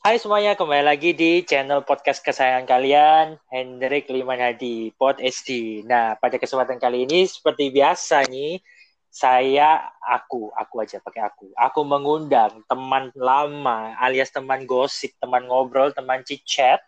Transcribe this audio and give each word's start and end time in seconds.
Hai 0.00 0.16
semuanya, 0.16 0.56
kembali 0.56 0.80
lagi 0.80 1.12
di 1.12 1.44
channel 1.44 1.84
podcast 1.84 2.24
kesayangan 2.24 2.64
kalian, 2.64 3.36
Hendrik 3.52 4.08
Limanadi, 4.08 4.96
Pod 4.96 5.20
SD. 5.20 5.84
Nah, 5.84 6.16
pada 6.16 6.40
kesempatan 6.40 6.80
kali 6.80 7.04
ini, 7.04 7.28
seperti 7.28 7.68
biasa 7.68 8.24
nih, 8.32 8.64
saya, 9.12 9.92
aku, 10.00 10.48
aku 10.56 10.80
aja 10.80 11.04
pakai 11.04 11.28
aku. 11.28 11.52
Aku 11.52 11.84
mengundang 11.84 12.64
teman 12.64 13.12
lama, 13.12 13.92
alias 14.00 14.32
teman 14.32 14.64
gosip, 14.64 15.12
teman 15.20 15.44
ngobrol, 15.44 15.92
teman 15.92 16.24
chat, 16.48 16.80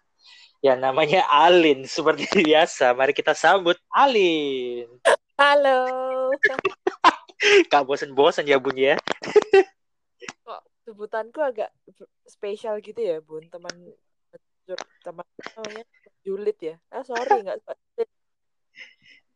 yang 0.64 0.80
namanya 0.80 1.28
Alin. 1.28 1.84
Seperti 1.84 2.24
biasa, 2.48 2.96
mari 2.96 3.12
kita 3.12 3.36
sambut 3.36 3.76
Alin. 3.92 4.88
Halo. 5.36 5.84
Kak 7.68 7.84
bosen-bosen 7.84 8.48
ya 8.48 8.56
Bun 8.56 8.72
ya? 8.72 8.96
Sebutanku 10.92 11.40
agak 11.40 11.72
spesial 12.28 12.76
gitu 12.84 13.00
ya 13.00 13.24
Bun, 13.24 13.48
teman 13.48 13.72
teman 15.00 15.24
namanya 15.56 15.84
julid 16.20 16.60
ya. 16.60 16.76
Ah 16.92 17.00
sorry 17.00 17.40
nggak 17.40 17.64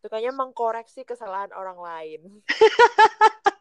sukanya 0.05 0.37
mengkoreksi 0.37 1.09
kesalahan 1.09 1.49
orang 1.57 1.81
lain. 1.81 2.21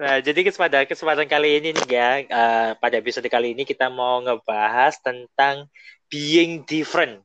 nah, 0.00 0.18
jadi 0.18 0.40
kesempatan 0.42 0.90
kesempatan 0.90 1.30
kali 1.30 1.62
ini 1.62 1.70
nih 1.72 1.88
ya, 1.88 2.10
uh, 2.28 2.70
pada 2.76 3.00
episode 3.00 3.30
kali 3.30 3.54
ini 3.54 3.62
kita 3.62 3.88
mau 3.88 4.20
ngebahas 4.20 4.98
tentang 5.00 5.70
being 6.10 6.66
different. 6.66 7.22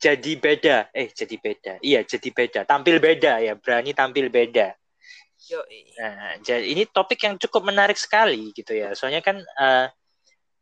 Jadi 0.00 0.40
beda, 0.40 0.88
eh 0.96 1.12
jadi 1.12 1.36
beda, 1.36 1.72
iya 1.84 2.00
jadi 2.06 2.28
beda, 2.32 2.60
tampil 2.64 2.96
beda 3.02 3.44
ya, 3.44 3.52
berani 3.58 3.92
tampil 3.92 4.32
beda. 4.32 4.79
Yoi. 5.50 5.80
Nah, 5.98 6.38
jadi 6.38 6.62
ini 6.62 6.86
topik 6.86 7.26
yang 7.26 7.34
cukup 7.34 7.66
menarik 7.66 7.98
sekali 7.98 8.54
gitu 8.54 8.70
ya. 8.70 8.94
Soalnya 8.94 9.18
kan 9.18 9.42
uh, 9.42 9.90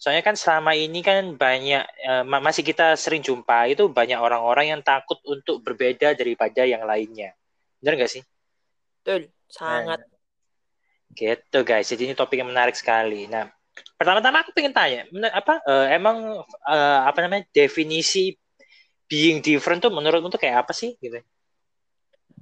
soalnya 0.00 0.24
kan 0.24 0.32
selama 0.32 0.72
ini 0.72 1.04
kan 1.04 1.36
banyak 1.36 1.84
uh, 2.08 2.24
masih 2.24 2.64
kita 2.64 2.96
sering 2.96 3.20
jumpa 3.20 3.68
itu 3.68 3.84
banyak 3.92 4.16
orang-orang 4.16 4.72
yang 4.72 4.80
takut 4.80 5.20
untuk 5.28 5.60
berbeda 5.60 6.16
daripada 6.16 6.64
yang 6.64 6.88
lainnya. 6.88 7.36
Benar 7.84 8.00
nggak 8.00 8.12
sih? 8.16 8.22
Betul, 9.04 9.28
sangat. 9.52 10.00
Nah, 10.00 10.16
gitu 11.12 11.58
guys. 11.68 11.86
Jadi 11.92 12.08
ini 12.08 12.14
topik 12.16 12.40
yang 12.40 12.48
menarik 12.48 12.72
sekali. 12.72 13.28
Nah, 13.28 13.44
pertama-tama 14.00 14.40
aku 14.40 14.56
pengen 14.56 14.72
tanya, 14.72 15.04
apa 15.36 15.60
uh, 15.68 15.86
emang 15.92 16.40
uh, 16.64 17.00
apa 17.04 17.18
namanya 17.20 17.44
definisi 17.52 18.32
being 19.04 19.44
different 19.44 19.84
tuh 19.84 19.92
menurutmu 19.92 20.32
tuh 20.32 20.40
kayak 20.40 20.64
apa 20.64 20.72
sih 20.72 20.96
gitu? 20.96 21.20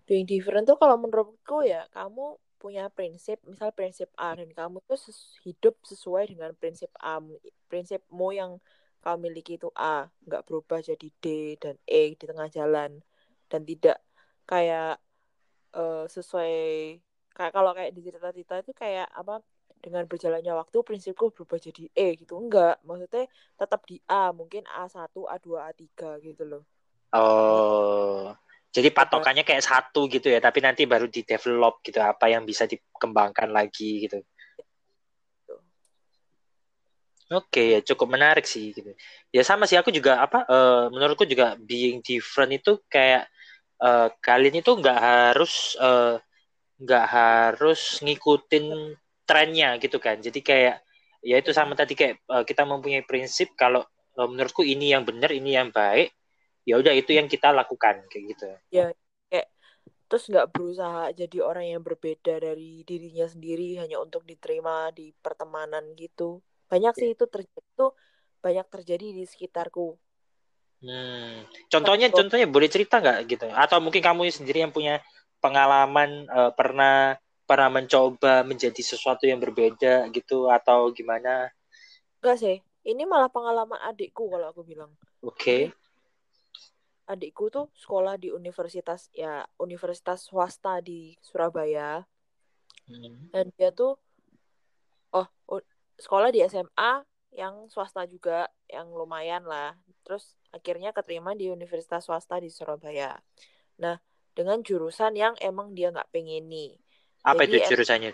Being 0.07 0.25
different 0.25 0.65
tuh 0.71 0.79
kalau 0.79 0.97
menurutku 0.97 1.67
ya 1.67 1.85
kamu 1.91 2.39
punya 2.57 2.89
prinsip 2.89 3.39
misal 3.45 3.71
prinsip 3.75 4.09
A 4.17 4.33
dan 4.33 4.49
kamu 4.49 4.81
tuh 4.89 4.97
ses 4.97 5.37
hidup 5.45 5.77
sesuai 5.85 6.33
dengan 6.33 6.57
prinsip 6.57 6.89
A 6.99 7.21
prinsipmu 7.69 8.33
yang 8.33 8.59
kamu 9.07 9.31
miliki 9.31 9.55
itu 9.55 9.71
A 9.77 10.11
nggak 10.27 10.43
berubah 10.51 10.83
jadi 10.83 11.09
D 11.23 11.55
dan 11.62 11.79
E 11.87 12.19
di 12.19 12.25
tengah 12.27 12.51
jalan. 12.51 12.99
Dan 13.47 13.62
tidak 13.62 14.03
kayak 14.51 14.99
uh, 15.79 16.11
sesuai 16.11 16.55
kayak 17.31 17.53
kalau 17.55 17.71
kayak 17.71 17.95
di 17.95 18.01
cerita-cerita 18.03 18.67
itu 18.67 18.73
kayak 18.75 19.07
apa 19.15 19.39
dengan 19.79 20.03
berjalannya 20.11 20.51
waktu 20.59 20.83
prinsipku 20.83 21.31
berubah 21.31 21.62
jadi 21.62 21.87
E 21.95 22.19
gitu. 22.19 22.34
Enggak 22.34 22.83
maksudnya 22.83 23.31
tetap 23.55 23.87
di 23.87 24.03
A 24.11 24.34
mungkin 24.34 24.67
A1 24.67 25.15
A2 25.15 25.47
A3 25.55 25.84
gitu 26.27 26.43
loh. 26.43 26.62
Oh 27.15 28.34
jadi 28.77 28.92
patokannya 28.92 29.41
kayak 29.41 29.64
satu 29.64 30.05
gitu 30.12 30.28
ya, 30.28 30.36
tapi 30.36 30.60
nanti 30.60 30.84
baru 30.84 31.08
di 31.08 31.24
develop 31.24 31.80
gitu 31.80 31.96
apa 32.05 32.28
yang 32.28 32.44
bisa 32.44 32.69
dikembangkan 32.69 33.48
lagi 33.48 34.05
gitu. 34.05 34.20
Oke 37.32 37.48
okay, 37.50 37.66
ya 37.72 37.80
cukup 37.80 38.20
menarik 38.20 38.44
sih 38.44 38.77
gitu. 38.77 38.92
Ya 39.32 39.42
sama 39.48 39.64
sih 39.64 39.80
aku 39.80 39.88
juga 39.88 40.20
apa 40.20 40.44
uh, 40.44 40.92
menurutku 40.92 41.24
juga 41.24 41.56
being 41.56 42.04
different 42.04 42.52
itu 42.52 42.77
kayak 42.92 43.27
uh, 43.80 44.12
kalian 44.20 44.60
itu 44.60 44.70
nggak 44.76 45.00
harus 45.00 45.75
eh, 45.81 46.22
nggak 46.78 47.06
uh, 47.09 47.10
harus 47.10 47.98
ngikutin 48.04 48.94
trennya 49.26 49.81
gitu 49.81 49.97
kan. 49.98 50.20
Jadi 50.20 50.38
kayak 50.44 50.84
ya 51.25 51.36
itu 51.41 51.50
sama 51.56 51.72
tadi 51.75 51.97
kayak 51.98 52.22
uh, 52.28 52.44
kita 52.44 52.62
mempunyai 52.62 53.03
prinsip 53.09 53.56
kalau 53.56 53.82
uh, 54.20 54.28
menurutku 54.28 54.62
ini 54.62 54.92
yang 54.94 55.03
benar, 55.03 55.32
ini 55.32 55.56
yang 55.56 55.72
baik 55.72 56.12
ya 56.66 56.82
udah 56.82 56.93
itu 56.93 57.15
yang 57.15 57.31
kita 57.31 57.54
lakukan 57.54 58.03
kayak 58.10 58.25
gitu. 58.34 58.47
Ya 58.75 58.91
kayak 59.31 59.47
terus 60.10 60.27
nggak 60.27 60.50
berusaha 60.50 61.15
jadi 61.15 61.38
orang 61.47 61.78
yang 61.78 61.82
berbeda 61.87 62.43
dari 62.43 62.82
dirinya 62.82 63.31
sendiri 63.31 63.78
hanya 63.78 64.03
untuk 64.03 64.27
diterima 64.27 64.91
di 64.91 65.15
pertemanan 65.15 65.94
gitu. 65.94 66.43
Banyak 66.66 66.99
sih 66.99 67.15
itu 67.15 67.25
terjadi 67.31 67.71
tuh 67.78 67.94
banyak 68.43 68.66
terjadi 68.66 69.06
di 69.15 69.25
sekitarku. 69.25 69.94
Hmm. 70.77 71.49
contohnya 71.72 72.12
Tentu. 72.12 72.21
contohnya 72.21 72.47
boleh 72.53 72.69
cerita 72.69 73.00
nggak 73.00 73.19
gitu? 73.31 73.47
Atau 73.48 73.81
mungkin 73.81 74.03
kamu 74.04 74.28
sendiri 74.28 74.60
yang 74.60 74.75
punya 74.75 75.00
pengalaman 75.41 76.28
uh, 76.28 76.53
pernah 76.53 77.16
pernah 77.48 77.71
mencoba 77.72 78.44
menjadi 78.44 78.83
sesuatu 78.83 79.25
yang 79.25 79.41
berbeda 79.41 80.10
gitu 80.12 80.53
atau 80.53 80.91
gimana? 80.93 81.48
Enggak 82.21 82.37
sih 82.43 82.56
ini 82.84 83.03
malah 83.09 83.33
pengalaman 83.33 83.78
adikku 83.88 84.28
kalau 84.28 84.53
aku 84.53 84.66
bilang. 84.66 84.93
Oke. 85.25 85.33
Okay 85.72 85.85
adikku 87.06 87.49
tuh 87.49 87.71
sekolah 87.75 88.19
di 88.19 88.34
universitas 88.34 89.11
ya 89.15 89.47
universitas 89.62 90.27
swasta 90.27 90.83
di 90.83 91.15
Surabaya. 91.22 92.03
Hmm. 92.87 93.34
dan 93.34 93.50
dia 93.59 93.75
tuh 93.75 93.99
oh 95.11 95.27
sekolah 95.99 96.31
di 96.31 96.39
SMA 96.47 97.03
yang 97.34 97.66
swasta 97.66 98.06
juga 98.06 98.47
yang 98.71 98.87
lumayan 98.95 99.43
lah. 99.43 99.75
Terus 100.06 100.39
akhirnya 100.55 100.95
keterima 100.95 101.34
di 101.34 101.50
universitas 101.50 102.06
swasta 102.06 102.39
di 102.39 102.47
Surabaya. 102.47 103.19
Nah 103.83 103.99
dengan 104.37 104.62
jurusan 104.62 105.16
yang 105.19 105.34
emang 105.43 105.72
dia 105.72 105.91
nggak 105.91 106.12
pengen 106.12 106.47
nih 106.47 106.77
apa 107.27 107.43
Jadi, 107.43 107.59
itu 107.59 107.75
jurusannya? 107.75 108.12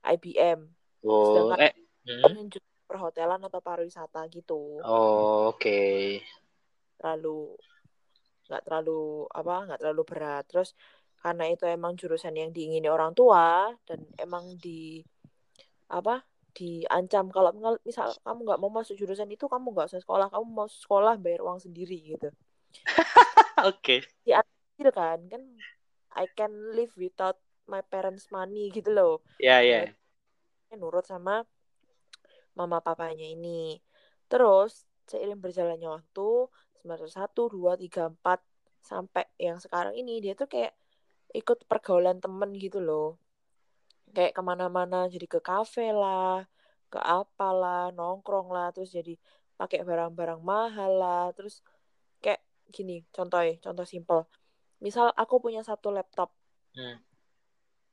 IBM 0.00 0.60
oh 1.04 1.52
eh. 1.60 1.74
hmm? 2.08 2.48
perhotelan 2.88 3.42
atau 3.44 3.60
pariwisata 3.60 4.24
gitu. 4.32 4.80
Oh 4.80 5.52
oke. 5.52 5.60
Okay. 5.60 6.24
lalu 7.00 7.56
nggak 8.50 8.66
terlalu 8.66 9.30
apa 9.30 9.54
nggak 9.70 9.80
terlalu 9.80 10.02
berat. 10.02 10.44
Terus 10.50 10.74
karena 11.22 11.44
itu 11.46 11.64
emang 11.70 11.94
jurusan 11.94 12.34
yang 12.34 12.50
diingini 12.50 12.90
orang 12.90 13.14
tua 13.14 13.70
dan 13.86 14.02
emang 14.18 14.58
di 14.58 14.98
apa 15.86 16.26
diancam. 16.50 17.30
Kalau 17.30 17.54
misal 17.86 18.10
kamu 18.26 18.40
nggak 18.42 18.60
mau 18.60 18.70
masuk 18.74 18.98
jurusan 18.98 19.30
itu 19.30 19.46
kamu 19.46 19.70
nggak 19.70 19.94
usah 19.94 20.02
sekolah. 20.02 20.26
Kamu 20.28 20.46
mau 20.50 20.66
sekolah 20.66 21.14
bayar 21.22 21.46
uang 21.46 21.62
sendiri 21.62 22.18
gitu. 22.18 22.28
Oke. 23.70 23.78
Okay. 23.78 24.00
diancam 24.26 24.90
kan. 24.90 25.18
Kan 25.30 25.42
I 26.18 26.26
can 26.34 26.74
live 26.74 26.90
without 26.98 27.38
my 27.70 27.86
parents 27.86 28.26
money 28.34 28.74
gitu 28.74 28.90
loh. 28.90 29.22
Ya 29.38 29.62
yeah, 29.62 29.86
ya 29.86 29.94
yeah. 30.74 30.78
nurut 30.78 31.06
sama 31.06 31.46
mama 32.58 32.82
papanya 32.82 33.26
ini. 33.30 33.78
Terus 34.26 34.90
seiring 35.06 35.38
berjalannya 35.42 35.90
waktu 35.90 36.28
semester 36.80 37.08
satu 37.08 37.52
dua 37.52 37.76
tiga 37.76 38.08
empat 38.08 38.40
sampai 38.80 39.28
yang 39.36 39.60
sekarang 39.60 39.94
ini. 39.96 40.18
Dia 40.24 40.34
tuh 40.34 40.48
kayak 40.48 40.72
ikut 41.36 41.68
pergaulan 41.70 42.18
temen 42.18 42.50
gitu 42.56 42.80
loh. 42.82 43.20
Kayak 44.10 44.34
ke 44.34 44.42
mana-mana 44.42 45.06
jadi 45.06 45.26
ke 45.30 45.38
kafe 45.38 45.94
lah 45.94 46.48
ke 46.90 46.98
apalah 46.98 47.94
nongkrong 47.94 48.50
lah 48.50 48.74
terus 48.74 48.90
jadi 48.90 49.14
pakai 49.54 49.86
barang-barang 49.86 50.42
mahal 50.42 50.92
lah. 50.98 51.24
Terus 51.38 51.62
kayak 52.18 52.42
gini 52.74 53.06
contoh 53.14 53.38
ya 53.42 53.54
contoh 53.62 53.86
simple 53.86 54.26
misal 54.80 55.12
aku 55.14 55.38
punya 55.42 55.62
satu 55.62 55.90
laptop. 55.94 56.32
Hmm. 56.70 57.02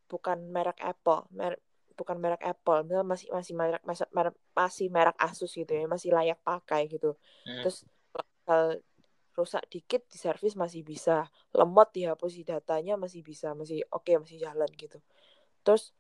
bukan 0.06 0.54
merek 0.54 0.78
Apple 0.86 1.26
merek 1.34 1.60
bukan 1.98 2.22
merek 2.22 2.46
Apple. 2.46 2.86
Misal 2.86 3.04
masih 3.04 3.28
masih 3.34 3.54
merek, 3.58 3.82
merek 4.14 4.36
masih 4.54 4.88
merek 4.94 5.18
Asus 5.18 5.52
gitu 5.58 5.74
ya 5.74 5.90
masih 5.90 6.14
layak 6.14 6.38
pakai 6.46 6.86
gitu. 6.88 7.18
Hmm. 7.44 7.66
terus 7.66 7.84
misal 8.48 8.80
rusak 9.36 9.68
dikit 9.68 10.08
di 10.08 10.16
servis 10.16 10.56
masih 10.56 10.88
bisa. 10.88 11.28
Lemot 11.52 11.92
dihapus 11.92 12.32
di 12.40 12.48
datanya 12.48 12.96
masih 12.96 13.20
bisa 13.28 13.52
masih 13.52 13.84
oke 13.92 14.08
okay, 14.08 14.16
masih 14.16 14.40
jalan 14.40 14.72
gitu. 14.80 15.04
Terus 15.68 15.92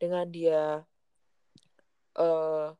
dengan 0.00 0.24
dia 0.32 0.80
uh, 2.16 2.72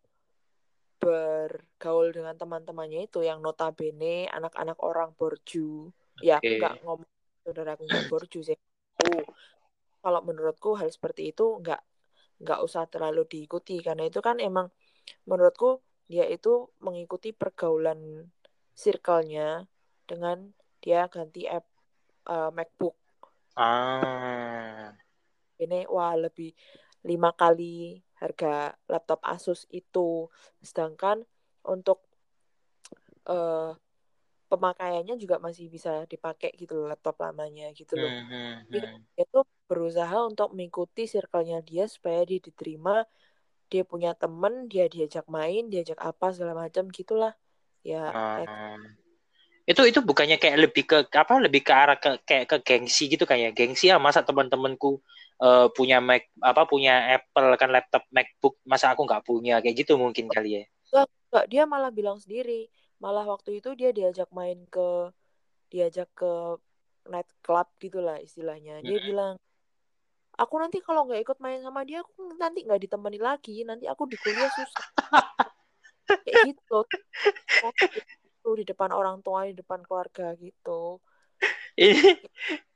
bergaul 0.96 2.16
dengan 2.16 2.32
teman-temannya 2.32 3.12
itu 3.12 3.20
yang 3.20 3.44
notabene 3.44 4.24
anak-anak 4.32 4.80
orang 4.80 5.12
borju. 5.12 5.92
Okay. 6.16 6.32
ya 6.32 6.40
aku 6.40 6.48
nggak 6.56 6.74
ngomong 6.80 7.10
saudara 7.44 7.76
aku 7.76 7.84
nggak 7.84 8.08
borju 8.08 8.40
sih. 8.40 8.56
Kalau 10.00 10.20
menurutku 10.24 10.80
hal 10.80 10.88
seperti 10.88 11.36
itu 11.36 11.60
nggak 11.60 11.84
nggak 12.40 12.60
usah 12.64 12.88
terlalu 12.88 13.28
diikuti. 13.28 13.84
Karena 13.84 14.08
itu 14.08 14.24
kan 14.24 14.40
emang 14.40 14.72
menurutku 15.28 15.84
dia 16.08 16.24
itu 16.24 16.72
mengikuti 16.80 17.36
pergaulan 17.36 18.32
circle-nya 18.80 19.68
dengan 20.08 20.56
dia 20.80 21.04
ganti 21.12 21.44
app 21.44 21.68
uh, 22.24 22.48
MacBook. 22.48 22.96
Ah. 23.60 24.96
Ini 25.60 25.84
wah 25.92 26.16
lebih 26.16 26.56
lima 27.04 27.36
kali 27.36 28.00
harga 28.16 28.72
laptop 28.88 29.20
Asus 29.28 29.68
itu. 29.68 30.32
Sedangkan 30.64 31.20
untuk 31.68 32.00
uh, 33.28 33.76
pemakaiannya 34.50 35.14
juga 35.20 35.36
masih 35.36 35.68
bisa 35.70 36.08
dipakai 36.08 36.50
gitu 36.56 36.74
loh 36.74 36.88
laptop 36.88 37.20
lamanya 37.20 37.68
gitu 37.76 38.00
loh. 38.00 38.08
Hmm, 38.08 38.26
hmm, 38.26 38.54
Jadi 38.72 38.86
hmm. 38.88 39.00
dia 39.14 39.24
tuh 39.28 39.44
berusaha 39.68 40.16
untuk 40.24 40.56
mengikuti 40.56 41.04
circle-nya 41.06 41.60
dia 41.62 41.84
supaya 41.86 42.24
dia 42.24 42.40
diterima, 42.42 43.04
dia 43.70 43.86
punya 43.86 44.16
temen, 44.18 44.66
dia 44.66 44.90
diajak 44.90 45.28
main, 45.30 45.70
diajak 45.70 46.00
apa 46.00 46.32
segala 46.34 46.66
macam 46.66 46.88
gitulah. 46.90 47.36
Ya, 47.82 48.12
kayak 48.12 48.48
Hmm. 48.48 48.80
Itu 49.68 49.86
itu 49.86 50.02
bukannya 50.02 50.36
kayak 50.42 50.58
lebih 50.66 50.82
ke 50.82 50.98
apa 51.14 51.38
lebih 51.38 51.62
ke 51.62 51.70
arah 51.70 51.94
ke 51.94 52.18
kayak 52.26 52.46
ke 52.50 52.56
gengsi 52.66 53.06
gitu 53.06 53.22
kayak 53.22 53.54
gengsi 53.54 53.86
ya 53.86 54.02
masa 54.02 54.26
teman-temanku 54.26 54.98
uh, 55.38 55.70
punya 55.70 56.02
Mac 56.02 56.26
apa 56.42 56.66
punya 56.66 57.06
Apple 57.14 57.54
kan 57.54 57.70
laptop 57.70 58.02
MacBook 58.10 58.58
masa 58.66 58.90
aku 58.90 59.06
nggak 59.06 59.22
punya 59.22 59.62
kayak 59.62 59.76
gitu 59.78 59.94
mungkin 59.94 60.26
kali 60.26 60.50
ya. 60.58 60.64
enggak, 60.90 61.08
enggak, 61.30 61.44
dia 61.46 61.62
malah 61.70 61.90
bilang 61.94 62.18
sendiri. 62.18 62.66
Malah 63.00 63.24
waktu 63.24 63.62
itu 63.62 63.72
dia 63.78 63.94
diajak 63.94 64.28
main 64.34 64.66
ke 64.68 65.14
diajak 65.70 66.10
ke 66.12 66.58
night 67.08 67.30
club 67.40 67.70
gitulah 67.80 68.18
istilahnya. 68.20 68.82
Dia 68.82 68.98
Hmm. 68.98 69.06
bilang, 69.06 69.34
aku 70.36 70.54
nanti 70.60 70.82
kalau 70.82 71.06
nggak 71.08 71.22
ikut 71.24 71.38
main 71.40 71.62
sama 71.62 71.86
dia, 71.86 72.02
aku 72.02 72.36
nanti 72.36 72.66
nggak 72.66 72.90
ditemani 72.90 73.18
lagi. 73.22 73.62
Nanti 73.64 73.86
aku 73.88 74.04
di 74.10 74.18
kuliah 74.18 74.50
susah. 74.50 74.86
Kayak 76.24 76.54
gitu. 76.54 76.78
Oh, 77.60 77.72
gitu, 77.76 78.48
di 78.56 78.64
depan 78.64 78.90
orang 78.90 79.20
tua, 79.20 79.46
di 79.48 79.54
depan 79.54 79.80
keluarga 79.84 80.32
gitu. 80.38 80.98
Ini 81.76 82.20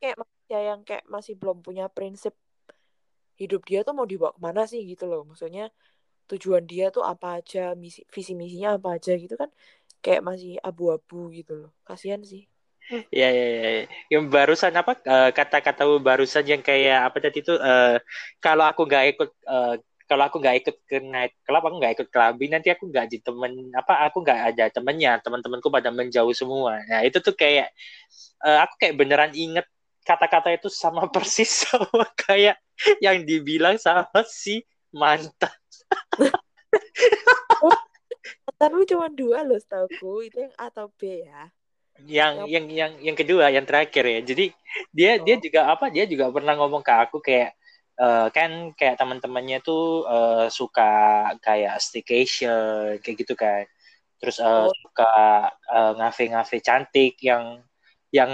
Kayak 0.01 0.17
manusia 0.21 0.59
yang 0.61 0.81
kayak 0.85 1.05
masih 1.09 1.35
belum 1.41 1.65
punya 1.65 1.89
prinsip 1.89 2.37
hidup 3.35 3.67
dia 3.67 3.83
tuh 3.83 3.95
mau 3.97 4.07
dibawa 4.07 4.31
ke 4.37 4.41
mana 4.41 4.63
sih 4.69 4.81
gitu 4.85 5.05
loh. 5.11 5.27
Maksudnya 5.27 5.73
tujuan 6.31 6.65
dia 6.65 6.89
tuh 6.95 7.05
apa 7.05 7.41
aja, 7.41 7.73
misi 7.77 8.05
visi 8.13 8.33
misinya 8.37 8.77
apa 8.79 8.97
aja 8.97 9.13
gitu 9.17 9.35
kan. 9.41 9.51
Kayak 10.05 10.23
masih 10.29 10.53
abu-abu 10.61 11.33
gitu 11.33 11.53
loh. 11.67 11.71
Kasihan 11.89 12.21
sih. 12.25 12.45
ya 13.09 13.29
ya 13.33 13.47
ya 13.49 13.69
ya. 13.81 13.85
yang 14.13 14.29
barusan 14.29 14.77
apa 14.77 14.93
eh, 15.09 15.31
kata-kata 15.33 15.89
barusan 16.05 16.45
yang 16.45 16.61
kayak 16.61 17.09
apa 17.09 17.17
tadi 17.25 17.41
itu 17.41 17.57
eh, 17.57 17.97
kalau 18.45 18.65
aku 18.69 18.85
nggak 18.85 19.05
ikut 19.17 19.31
eh, 19.49 19.75
kalau 20.05 20.29
aku 20.29 20.37
nggak 20.37 20.57
ikut 20.61 20.77
ke 20.85 21.01
night 21.01 21.33
club 21.49 21.65
aku 21.65 21.81
nggak 21.81 21.93
ikut 21.97 22.09
clubbing 22.13 22.53
nanti 22.53 22.69
aku 22.69 22.93
nggak 22.93 23.09
ditemen 23.09 23.73
apa 23.73 24.05
aku 24.09 24.21
nggak 24.21 24.41
ada 24.53 24.65
temennya. 24.69 25.17
Teman-temanku 25.25 25.73
pada 25.73 25.89
menjauh 25.89 26.33
semua. 26.37 26.81
Nah 26.85 27.01
itu 27.05 27.21
tuh 27.25 27.33
kayak 27.33 27.73
eh, 28.45 28.59
aku 28.61 28.75
kayak 28.81 28.95
beneran 29.01 29.33
inget 29.33 29.65
kata-kata 30.05 30.53
itu 30.53 30.69
sama 30.69 31.09
persis 31.15 31.65
sama 31.65 32.05
kayak 32.15 32.61
yang 33.01 33.25
dibilang 33.25 33.81
sama 33.81 34.21
si 34.29 34.61
mantan. 34.93 35.53
Tapi 38.61 38.87
cuma 38.89 39.11
dua 39.11 39.45
loh 39.45 39.59
setahu 39.59 40.25
itu 40.25 40.39
yang 40.41 40.55
A 40.57 40.71
atau 40.71 40.89
B 40.97 41.27
ya. 41.27 41.51
yang 42.03 42.51
Yang- 42.51 42.71
yang 42.75 42.93
yang 42.99 43.17
kedua 43.17 43.55
yang 43.55 43.63
terakhir 43.63 44.03
ya. 44.03 44.21
Jadi 44.25 44.51
dia 44.91 45.13
dia 45.23 45.37
Oh. 45.39 45.43
juga 45.43 45.61
apa 45.71 45.87
dia 45.91 46.05
juga 46.11 46.27
pernah 46.33 46.59
ngomong 46.59 46.83
ke 46.83 46.91
aku 46.91 47.23
kayak 47.23 47.55
eh, 48.01 48.27
kan 48.35 48.51
kayak 48.79 48.97
teman-temannya 49.01 49.59
tuh 49.65 50.05
eh, 50.07 50.47
suka 50.51 50.91
kayak 51.43 51.79
staycation 51.83 52.99
kayak 53.03 53.17
gitu 53.23 53.35
kan. 53.39 53.65
Terus 54.21 54.39
eh, 54.41 54.67
Oh. 54.67 54.73
suka 54.83 55.13
eh, 55.75 55.93
ngafe-ngafe 55.99 56.59
cantik 56.65 57.19
yang 57.23 57.63
yang 58.15 58.31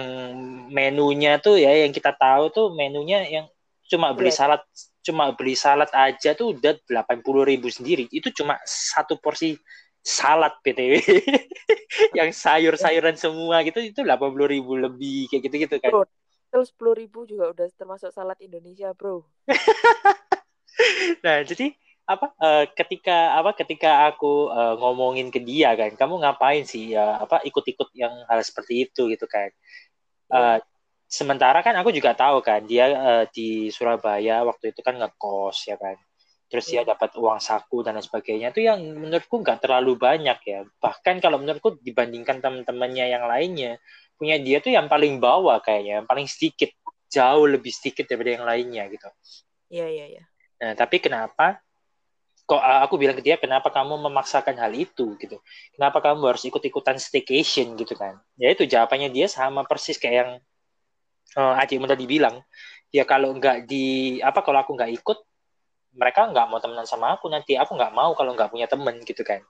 menunya 0.69 1.41
tuh 1.41 1.57
ya 1.57 1.73
yang 1.85 1.93
kita 1.95 2.13
tahu 2.13 2.53
tuh 2.53 2.67
menunya 2.77 3.25
yang 3.27 3.47
cuma 3.91 4.13
beli 4.13 4.31
Jelek. 4.31 4.39
salad 4.39 4.63
cuma 5.01 5.33
beli 5.33 5.57
salad 5.57 5.89
aja 5.97 6.37
tuh 6.37 6.53
udah 6.57 6.77
delapan 6.89 7.19
puluh 7.25 7.43
ribu 7.49 7.69
sendiri. 7.73 8.07
Itu 8.13 8.29
cuma 8.37 8.61
satu 8.69 9.17
porsi 9.19 9.57
salad 10.01 10.53
btw 10.65 10.97
yang 12.19 12.31
sayur-sayuran 12.33 13.17
semua 13.21 13.61
gitu 13.67 13.85
itu 13.85 14.01
delapan 14.01 14.33
puluh 14.33 14.49
ribu 14.49 14.73
lebih 14.81 15.29
kayak 15.29 15.43
gitu 15.51 15.57
gitu 15.69 15.77
kan 15.83 15.93
Terus 16.51 16.75
sepuluh 16.75 16.95
ribu 16.99 17.25
juga 17.25 17.55
udah 17.55 17.67
termasuk 17.79 18.11
salad 18.11 18.39
Indonesia 18.43 18.91
bro. 18.95 19.23
nah 21.25 21.45
jadi 21.45 21.77
apa 22.09 22.27
eh, 22.43 22.65
ketika 22.75 23.39
apa 23.39 23.55
ketika 23.55 24.11
aku 24.11 24.51
eh, 24.51 24.75
ngomongin 24.83 25.31
ke 25.31 25.39
dia 25.39 25.79
kan 25.79 25.95
kamu 25.95 26.27
ngapain 26.27 26.67
sih 26.67 26.97
ya 26.99 27.23
apa 27.23 27.39
ikut-ikut 27.47 27.95
yang 27.95 28.11
hal 28.27 28.41
seperti 28.43 28.89
itu 28.89 29.07
gitu 29.13 29.27
kan 29.31 29.51
Iya. 30.31 30.63
sementara 31.11 31.59
kan 31.59 31.75
aku 31.75 31.91
juga 31.91 32.15
tahu 32.15 32.39
kan 32.39 32.63
dia 32.67 32.87
eh, 32.87 33.25
di 33.35 33.67
Surabaya 33.75 34.47
waktu 34.47 34.71
itu 34.75 34.81
kan 34.83 34.95
ngekos 34.95 35.67
ya 35.71 35.75
kan 35.79 35.99
terus 36.51 36.67
dia 36.71 36.83
Iya. 36.83 36.95
dapat 36.95 37.15
uang 37.19 37.39
saku 37.43 37.83
dan 37.87 37.99
lain 37.99 38.07
sebagainya 38.07 38.51
itu 38.55 38.63
yang 38.67 38.79
menurutku 38.79 39.39
nggak 39.43 39.63
terlalu 39.63 39.99
banyak 39.99 40.39
ya 40.47 40.61
bahkan 40.83 41.19
kalau 41.23 41.39
menurutku 41.39 41.79
dibandingkan 41.83 42.39
teman-temannya 42.43 43.07
yang 43.11 43.27
lainnya 43.27 43.79
punya 44.21 44.37
dia 44.37 44.61
tuh 44.61 44.69
yang 44.77 44.85
paling 44.85 45.17
bawah 45.17 45.57
kayaknya 45.65 46.05
yang 46.05 46.07
paling 46.07 46.29
sedikit 46.29 46.69
jauh 47.09 47.49
lebih 47.49 47.73
sedikit 47.73 48.05
daripada 48.05 48.37
yang 48.37 48.45
lainnya 48.45 48.85
gitu. 48.93 49.09
Iya 49.73 49.87
iya 49.89 50.07
iya. 50.13 50.25
nah 50.61 50.77
tapi 50.77 51.01
kenapa 51.01 51.65
kok 52.45 52.61
aku 52.61 53.01
bilang 53.01 53.17
ke 53.17 53.25
dia 53.25 53.41
kenapa 53.41 53.73
kamu 53.73 53.97
memaksakan 53.97 54.61
hal 54.61 54.77
itu 54.77 55.17
gitu? 55.17 55.41
Kenapa 55.73 56.05
kamu 56.05 56.37
harus 56.37 56.45
ikut-ikutan 56.45 57.01
staycation 57.01 57.81
gitu 57.81 57.97
kan? 57.97 58.21
Ya 58.37 58.53
itu 58.53 58.69
jawabannya 58.69 59.09
dia 59.09 59.25
sama 59.25 59.65
persis 59.65 59.97
kayak 59.97 60.17
yang 60.21 60.31
uh, 61.41 61.57
adikmu 61.57 61.89
tadi 61.89 62.05
bilang. 62.05 62.45
Ya 62.93 63.09
kalau 63.09 63.33
nggak 63.33 63.65
di 63.65 64.19
apa 64.21 64.45
kalau 64.45 64.61
aku 64.61 64.77
nggak 64.77 64.93
ikut 65.01 65.19
mereka 65.97 66.29
nggak 66.29 66.47
mau 66.53 66.61
temenan 66.61 66.85
sama 66.85 67.17
aku 67.17 67.33
nanti. 67.33 67.57
Aku 67.57 67.73
nggak 67.73 67.97
mau 67.97 68.13
kalau 68.13 68.37
nggak 68.37 68.53
punya 68.53 68.69
temen 68.69 69.01
gitu 69.09 69.25
kan 69.25 69.41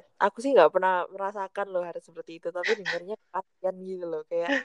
Eh, 0.00 0.04
aku 0.16 0.40
sih 0.40 0.56
nggak 0.56 0.72
pernah 0.72 1.04
merasakan 1.12 1.66
loh 1.68 1.84
harus 1.84 2.00
seperti 2.00 2.40
itu, 2.40 2.48
tapi 2.48 2.72
dengarnya 2.80 3.16
kasihan 3.28 3.76
gitu 3.84 4.04
loh 4.08 4.22
kayak 4.24 4.64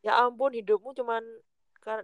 ya 0.00 0.18
ampun 0.24 0.56
hidupmu 0.56 0.96
cuman 0.96 1.22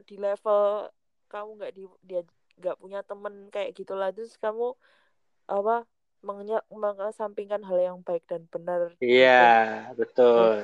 di 0.05 0.17
level 0.21 0.91
kamu 1.33 1.51
nggak 1.59 1.73
di 1.73 1.83
dia 2.05 2.23
nggak 2.61 2.77
punya 2.77 3.01
temen 3.01 3.49
kayak 3.49 3.73
gitulah. 3.73 4.13
Terus 4.13 4.37
kamu 4.37 4.77
apa 5.49 5.89
mengesampingkan 6.69 7.65
hal 7.65 7.79
yang 7.81 7.99
baik 8.05 8.27
dan 8.29 8.45
benar. 8.53 8.93
Iya 9.01 9.41
lingkungan. 9.41 9.97
betul. 9.97 10.57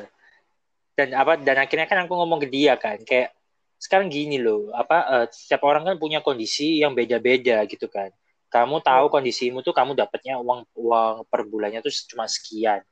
Dan 0.95 1.09
apa 1.17 1.33
dan 1.41 1.57
akhirnya 1.59 1.87
kan 1.91 1.99
aku 2.07 2.15
ngomong 2.15 2.45
ke 2.45 2.49
dia 2.53 2.79
kan 2.79 3.01
kayak 3.03 3.35
sekarang 3.85 4.09
gini 4.09 4.41
loh 4.41 4.71
apa 4.73 4.97
eh, 5.21 5.27
setiap 5.29 5.67
orang 5.67 5.85
kan 5.85 5.97
punya 5.99 6.25
kondisi 6.25 6.81
yang 6.81 6.97
beda-beda 6.97 7.61
gitu 7.69 7.85
kan 7.91 8.09
kamu 8.55 8.79
tahu 8.87 9.11
kondisimu 9.11 9.67
tuh 9.67 9.75
kamu 9.75 9.99
dapatnya 9.99 10.39
uang 10.39 10.63
uang 10.79 11.27
per 11.27 11.43
bulannya 11.43 11.83
tuh 11.83 11.91
cuma 12.07 12.31
sekian. 12.31 12.87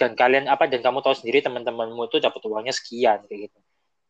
Dan 0.00 0.16
kalian 0.16 0.48
apa 0.48 0.64
dan 0.64 0.80
kamu 0.80 1.04
tahu 1.04 1.12
sendiri 1.12 1.44
teman-temanmu 1.44 2.08
tuh 2.08 2.24
dapat 2.24 2.40
uangnya 2.48 2.72
sekian 2.72 3.20
kayak 3.28 3.52
gitu. 3.52 3.58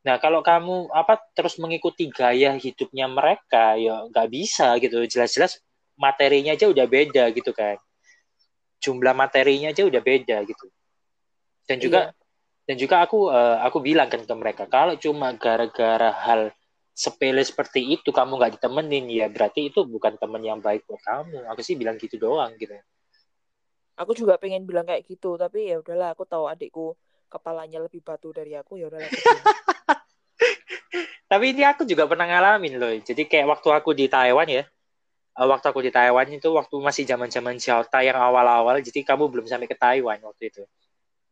Nah 0.07 0.23
kalau 0.23 0.39
kamu 0.47 0.87
apa 0.95 1.19
terus 1.35 1.59
mengikuti 1.59 2.07
gaya 2.07 2.55
hidupnya 2.55 3.11
mereka 3.11 3.75
ya 3.75 4.07
nggak 4.07 4.29
bisa 4.31 4.79
gitu. 4.79 5.03
Jelas-jelas 5.03 5.59
materinya 5.99 6.55
aja 6.55 6.71
udah 6.71 6.87
beda 6.87 7.35
gitu 7.35 7.51
kan. 7.51 7.75
Jumlah 8.79 9.19
materinya 9.19 9.75
aja 9.75 9.83
udah 9.83 9.99
beda 9.99 10.47
gitu. 10.47 10.67
Dan 11.67 11.83
juga 11.83 12.15
Iya. 12.15 12.15
dan 12.71 12.77
juga 12.79 12.97
aku 13.03 13.19
eh, 13.35 13.57
aku 13.67 13.79
bilang 13.83 14.07
kan 14.07 14.23
ke 14.23 14.35
mereka 14.39 14.71
kalau 14.71 14.95
cuma 14.95 15.35
gara-gara 15.35 16.15
hal 16.15 16.55
sepele 16.99 17.47
seperti 17.47 17.95
itu 17.95 18.11
kamu 18.11 18.43
nggak 18.43 18.59
ditemenin 18.59 19.07
ya 19.07 19.31
berarti 19.31 19.71
itu 19.71 19.87
bukan 19.87 20.19
teman 20.19 20.43
yang 20.43 20.59
baik 20.59 20.83
buat 20.91 20.99
kamu. 21.07 21.47
Aku 21.55 21.63
sih 21.63 21.79
bilang 21.79 21.95
gitu 21.95 22.19
doang 22.19 22.51
gitu. 22.59 22.75
Aku 23.95 24.19
juga 24.19 24.35
pengen 24.35 24.67
bilang 24.67 24.83
kayak 24.83 25.07
gitu, 25.07 25.39
tapi 25.39 25.71
ya 25.71 25.79
udahlah 25.79 26.15
aku 26.15 26.27
tahu 26.27 26.51
adikku 26.51 26.99
kepalanya 27.31 27.79
lebih 27.87 28.03
batu 28.03 28.35
dari 28.35 28.57
aku 28.59 28.81
ya 28.81 28.89
udahlah 28.89 29.05
tapi 31.31 31.53
ini 31.53 31.61
aku 31.61 31.85
juga 31.85 32.09
pernah 32.09 32.25
ngalamin 32.25 32.81
loh. 32.81 32.91
Jadi 32.99 33.29
kayak 33.31 33.47
waktu 33.47 33.69
aku 33.69 33.91
di 33.95 34.11
Taiwan 34.11 34.49
ya 34.49 34.65
eh, 35.39 35.47
waktu 35.47 35.67
aku 35.71 35.81
di 35.85 35.95
Taiwan 35.95 36.27
itu 36.35 36.51
waktu 36.51 36.75
masih 36.83 37.05
zaman-zaman 37.07 37.63
Xiaota 37.63 38.03
yang 38.03 38.19
awal-awal 38.19 38.83
jadi 38.83 39.07
kamu 39.07 39.31
belum 39.31 39.47
sampai 39.47 39.71
ke 39.71 39.77
Taiwan 39.79 40.19
waktu 40.25 40.51
itu. 40.51 40.63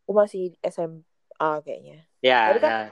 Aku 0.06 0.14
masih 0.14 0.54
SMA 0.62 1.50
kayaknya. 1.66 2.06
ya 2.22 2.54
Tapi 2.54 2.60
kan 2.62 2.70
nah 2.70 2.86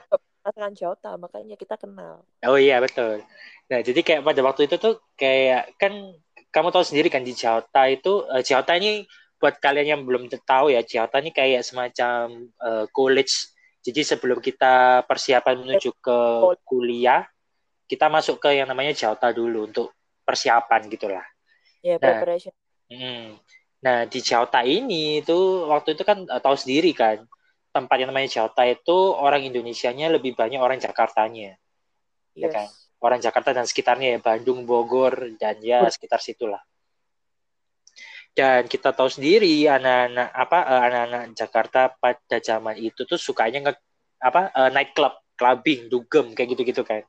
pasangan 0.45 0.77
Jota, 0.77 1.17
makanya 1.17 1.57
kita 1.57 1.73
kenal. 1.73 2.21
Oh 2.45 2.61
iya 2.61 2.77
betul. 2.77 3.25
Nah 3.65 3.79
jadi 3.81 3.99
kayak 4.05 4.21
pada 4.21 4.41
waktu 4.45 4.69
itu 4.69 4.77
tuh 4.77 5.01
kayak 5.17 5.73
kan 5.81 6.13
kamu 6.53 6.69
tahu 6.69 6.85
sendiri 6.85 7.09
kan 7.09 7.25
di 7.25 7.33
Jakarta 7.33 7.89
itu 7.89 8.29
eh, 8.29 8.45
Jakarta 8.45 8.77
ini 8.77 9.09
buat 9.41 9.57
kalian 9.57 9.97
yang 9.97 10.01
belum 10.05 10.29
tahu 10.29 10.69
ya 10.69 10.85
Jakarta 10.85 11.17
ini 11.17 11.33
kayak 11.33 11.65
semacam 11.65 12.45
eh, 12.45 12.85
college. 12.93 13.33
Jadi 13.81 14.01
sebelum 14.05 14.37
kita 14.37 15.05
persiapan 15.09 15.65
menuju 15.65 15.89
ke 15.97 16.17
kuliah 16.65 17.25
kita 17.85 18.09
masuk 18.09 18.41
ke 18.41 18.57
yang 18.57 18.69
namanya 18.69 18.93
Jakarta 18.93 19.33
dulu 19.33 19.65
untuk 19.69 19.93
persiapan 20.25 20.89
gitulah. 20.89 21.25
Ya, 21.81 21.97
Nah. 21.97 22.21
preparation. 22.21 22.53
Hmm. 22.89 23.37
Nah 23.81 24.05
di 24.05 24.21
Jakarta 24.21 24.61
ini 24.65 25.21
itu 25.21 25.37
waktu 25.69 25.97
itu 25.97 26.05
kan 26.05 26.21
eh, 26.21 26.41
tahu 26.41 26.53
sendiri 26.53 26.93
kan 26.93 27.25
tempat 27.75 27.99
yang 27.99 28.15
namanya 28.15 28.31
Jakarta 28.31 28.63
itu 28.63 28.97
orang 29.11 29.43
Indonesianya 29.43 30.07
lebih 30.15 30.31
banyak 30.39 30.63
orang 30.63 30.79
Jakartanya. 30.79 31.59
Ya 32.35 32.47
kan? 32.47 32.71
Yes. 32.71 32.87
orang 33.05 33.19
Jakarta 33.21 33.53
dan 33.53 33.67
sekitarnya 33.67 34.17
ya 34.17 34.19
Bandung, 34.23 34.65
Bogor 34.65 35.35
dan 35.37 35.59
ya 35.61 35.85
sekitar 35.91 36.23
situlah. 36.23 36.63
dan 38.35 38.67
kita 38.67 38.91
tahu 38.91 39.07
sendiri 39.07 39.63
anak-anak 39.63 40.27
apa 40.35 40.59
uh, 40.67 40.81
anak-anak 40.91 41.23
Jakarta 41.39 41.81
pada 41.95 42.37
zaman 42.43 42.75
itu 42.75 43.07
tuh 43.07 43.15
sukanya 43.15 43.71
nge 43.71 43.73
apa 44.19 44.51
uh, 44.51 44.69
night 44.75 44.91
club 44.91 45.15
clubbing 45.39 45.87
dugem 45.87 46.35
kayak 46.35 46.51
gitu-gitu 46.51 46.83
kan 46.83 47.07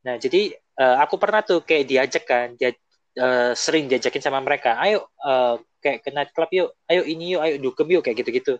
nah 0.00 0.16
jadi 0.16 0.56
uh, 0.80 0.96
aku 1.04 1.20
pernah 1.20 1.44
tuh 1.44 1.60
kayak 1.60 1.84
diajak 1.84 2.24
kan 2.24 2.56
dia 2.56 2.72
uh, 3.20 3.52
sering 3.52 3.84
diajakin 3.84 4.24
sama 4.24 4.40
mereka 4.40 4.80
ayo 4.80 5.04
uh, 5.20 5.60
kayak 5.84 6.00
ke 6.00 6.10
night 6.16 6.32
club 6.32 6.48
yuk 6.48 6.72
ayo 6.88 7.04
ini 7.04 7.36
yuk 7.36 7.40
ayo 7.44 7.54
dugem 7.60 7.88
yuk 7.92 8.02
kayak 8.04 8.24
gitu-gitu 8.24 8.56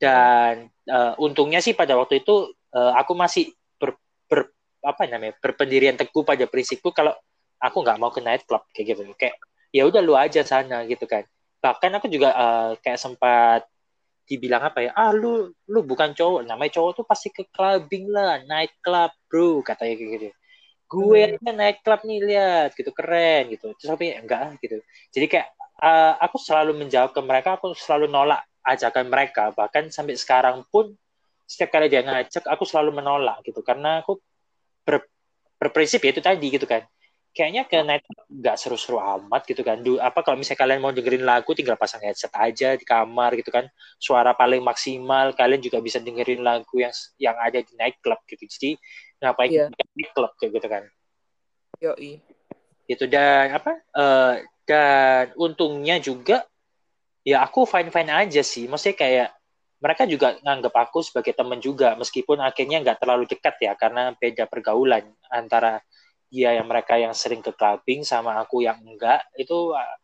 dan 0.00 0.72
uh, 0.88 1.12
untungnya 1.20 1.60
sih 1.60 1.76
pada 1.76 1.92
waktu 1.94 2.24
itu 2.24 2.48
uh, 2.72 2.92
aku 2.96 3.12
masih 3.12 3.52
ber, 3.76 4.00
ber 4.26 4.48
apa 4.80 5.04
namanya 5.04 5.36
berpendirian 5.36 6.00
teguh 6.00 6.24
pada 6.24 6.48
prinsipku 6.48 6.88
kalau 6.96 7.12
aku 7.60 7.84
nggak 7.84 8.00
mau 8.00 8.08
ke 8.08 8.24
night 8.24 8.48
club 8.48 8.64
kayak 8.72 8.96
gitu. 8.96 9.04
Kayak 9.20 9.36
ya 9.70 9.84
udah 9.84 10.00
lu 10.00 10.16
aja 10.16 10.40
sana 10.40 10.88
gitu 10.88 11.04
kan. 11.04 11.28
Bahkan 11.60 12.00
aku 12.00 12.08
juga 12.08 12.32
uh, 12.32 12.70
kayak 12.80 12.96
sempat 12.96 13.68
dibilang 14.24 14.62
apa 14.62 14.78
ya 14.86 14.90
ah 14.94 15.10
lu 15.10 15.50
lu 15.66 15.82
bukan 15.82 16.14
cowok 16.14 16.46
namanya 16.46 16.78
cowok 16.78 17.02
tuh 17.02 17.04
pasti 17.04 17.34
ke 17.34 17.50
clubbing 17.50 18.14
lah 18.14 18.38
night 18.46 18.70
club 18.78 19.10
bro 19.28 19.60
katanya 19.60 19.94
kayak 20.00 20.10
gitu. 20.16 20.28
Gue 20.90 21.20
hmm. 21.22 21.36
aja 21.38 21.50
night 21.54 21.78
club 21.84 22.00
nih 22.08 22.18
lihat 22.24 22.72
gitu 22.72 22.90
keren 22.96 23.52
gitu. 23.52 23.76
Terus 23.76 23.88
tapi 23.92 24.16
enggak 24.16 24.56
gitu. 24.64 24.80
Jadi 25.12 25.26
kayak 25.28 25.48
uh, 25.84 26.16
aku 26.24 26.40
selalu 26.40 26.72
menjawab 26.80 27.12
ke 27.12 27.20
mereka 27.20 27.60
aku 27.60 27.76
selalu 27.76 28.08
nolak 28.08 28.40
ajakan 28.66 29.06
mereka 29.08 29.52
bahkan 29.56 29.88
sampai 29.88 30.16
sekarang 30.16 30.64
pun 30.68 30.92
setiap 31.48 31.74
kali 31.74 31.90
dia 31.90 32.04
ngajak 32.04 32.46
aku 32.46 32.62
selalu 32.62 33.02
menolak 33.02 33.42
gitu 33.42 33.64
karena 33.64 34.04
aku 34.04 34.20
ber, 34.86 35.02
berprinsip 35.58 35.98
ya 36.04 36.10
itu 36.14 36.22
tadi 36.22 36.46
gitu 36.52 36.66
kan 36.68 36.84
kayaknya 37.30 37.62
ke 37.66 37.78
night 37.86 38.04
nggak 38.26 38.56
seru-seru 38.58 38.98
amat 38.98 39.46
gitu 39.46 39.62
kan. 39.62 39.78
Du, 39.80 40.02
apa 40.02 40.22
kalau 40.26 40.34
misalnya 40.38 40.60
kalian 40.66 40.80
mau 40.82 40.90
dengerin 40.90 41.22
lagu 41.22 41.54
tinggal 41.54 41.78
pasang 41.78 42.02
headset 42.02 42.30
aja 42.34 42.74
di 42.74 42.82
kamar 42.82 43.38
gitu 43.38 43.54
kan. 43.54 43.70
Suara 44.02 44.34
paling 44.34 44.62
maksimal 44.62 45.32
kalian 45.38 45.62
juga 45.62 45.78
bisa 45.78 46.02
dengerin 46.02 46.42
lagu 46.42 46.74
yang 46.82 46.94
yang 47.22 47.36
ada 47.38 47.62
di 47.62 47.72
night 47.78 48.02
club 48.02 48.18
gitu. 48.26 48.42
Jadi 48.46 48.70
ngapain 49.22 49.50
yeah. 49.50 49.70
di 49.94 50.04
club 50.10 50.32
kayak 50.38 50.50
gitu 50.58 50.68
kan. 50.68 50.84
Yoi. 51.78 52.12
Gitu 52.90 53.04
dan 53.06 53.54
apa 53.54 53.78
uh, 53.94 54.34
dan 54.66 55.30
untungnya 55.38 56.02
juga 56.02 56.49
ya 57.30 57.46
aku 57.46 57.62
fine 57.62 57.94
fine 57.94 58.10
aja 58.10 58.42
sih. 58.42 58.66
Maksudnya 58.66 58.96
kayak 58.98 59.28
mereka 59.80 60.02
juga 60.04 60.36
nganggap 60.42 60.74
aku 60.90 60.98
sebagai 61.06 61.32
teman 61.32 61.62
juga 61.62 61.96
meskipun 61.96 62.42
akhirnya 62.42 62.82
nggak 62.84 62.98
terlalu 63.00 63.24
dekat 63.30 63.56
ya 63.62 63.72
karena 63.78 64.12
beda 64.18 64.44
pergaulan 64.50 65.08
antara 65.32 65.80
dia 66.30 66.54
yang 66.54 66.68
mereka 66.68 66.94
yang 67.00 67.16
sering 67.16 67.40
ke 67.42 67.54
clubbing 67.54 68.02
sama 68.02 68.38
aku 68.42 68.66
yang 68.66 68.78
enggak. 68.82 69.24
Itu 69.38 69.72
uh, 69.72 69.96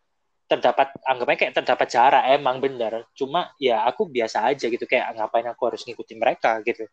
terdapat 0.47 0.95
anggapnya 1.03 1.39
kayak 1.39 1.55
terdapat 1.59 1.87
jarak 1.91 2.25
emang 2.31 2.63
bener. 2.63 3.05
Cuma 3.19 3.51
ya 3.59 3.83
aku 3.85 4.07
biasa 4.07 4.47
aja 4.47 4.71
gitu 4.71 4.87
kayak 4.87 5.19
ngapain 5.19 5.47
aku 5.51 5.63
harus 5.75 5.83
ngikutin 5.83 6.19
mereka 6.19 6.63
gitu. 6.63 6.87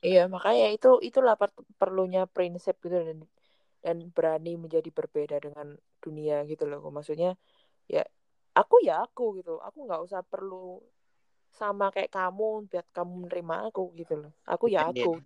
Iya 0.00 0.32
makanya 0.32 0.72
itu 0.72 0.96
itulah 1.04 1.36
per 1.36 1.52
perlunya 1.76 2.24
prinsip 2.24 2.80
gitu 2.80 2.96
dan 2.96 3.18
dan 3.84 3.96
berani 4.12 4.56
menjadi 4.56 4.88
berbeda 4.92 5.36
dengan 5.40 5.76
dunia 6.00 6.44
gitu 6.48 6.64
loh. 6.64 6.80
Maksudnya 6.88 7.36
ya 7.84 8.04
aku 8.54 8.76
ya 8.82 9.04
aku 9.04 9.38
gitu. 9.38 9.58
Aku 9.62 9.86
nggak 9.86 10.02
usah 10.04 10.20
perlu 10.26 10.82
sama 11.50 11.90
kayak 11.90 12.14
kamu 12.14 12.70
biar 12.70 12.86
kamu 12.94 13.26
menerima 13.26 13.54
aku 13.70 13.92
gitu 13.98 14.14
loh. 14.26 14.32
Aku 14.46 14.70
ya 14.70 14.90
iya. 14.90 15.04
aku. 15.04 15.18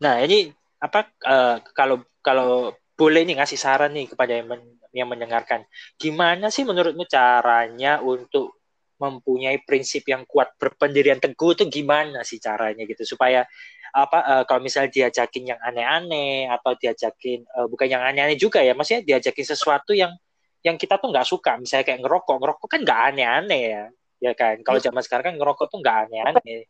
Nah 0.00 0.20
ini 0.24 0.48
apa 0.80 1.12
uh, 1.28 1.56
kalau 1.76 2.00
kalau 2.24 2.72
boleh 2.96 3.24
nih 3.24 3.40
ngasih 3.40 3.56
saran 3.56 3.96
nih 3.96 4.12
kepada 4.12 4.36
yang, 4.36 4.48
men, 4.48 4.62
yang 4.92 5.08
mendengarkan, 5.08 5.64
gimana 5.96 6.52
sih 6.52 6.68
menurutmu 6.68 7.08
caranya 7.08 8.00
untuk 8.04 8.60
mempunyai 9.00 9.64
prinsip 9.64 10.04
yang 10.04 10.28
kuat 10.28 10.52
berpendirian 10.60 11.16
teguh 11.16 11.56
itu 11.56 11.64
gimana 11.72 12.20
sih 12.20 12.36
caranya 12.36 12.84
gitu? 12.84 13.16
Supaya 13.16 13.48
apa 13.90 14.18
uh, 14.22 14.44
kalau 14.46 14.62
misalnya 14.62 14.92
diajakin 14.92 15.56
yang 15.56 15.60
aneh-aneh 15.60 16.46
atau 16.46 16.78
diajakin 16.78 17.42
uh, 17.58 17.66
bukan 17.66 17.90
yang 17.90 18.02
aneh-aneh 18.06 18.38
juga 18.38 18.62
ya 18.62 18.70
maksudnya 18.70 19.02
diajakin 19.02 19.46
sesuatu 19.50 19.90
yang 19.90 20.14
yang 20.60 20.76
kita 20.76 21.00
tuh 21.00 21.08
nggak 21.08 21.26
suka 21.26 21.56
misalnya 21.56 21.88
kayak 21.88 22.00
ngerokok 22.04 22.36
ngerokok 22.36 22.68
kan 22.68 22.80
nggak 22.84 23.00
aneh-aneh 23.12 23.62
ya 23.64 23.84
ya 24.20 24.32
kan 24.36 24.60
kalau 24.60 24.76
iya. 24.76 24.92
zaman 24.92 25.02
sekarang 25.02 25.24
kan 25.32 25.36
ngerokok 25.40 25.66
tuh 25.72 25.78
nggak 25.80 25.96
aneh-aneh 26.06 26.68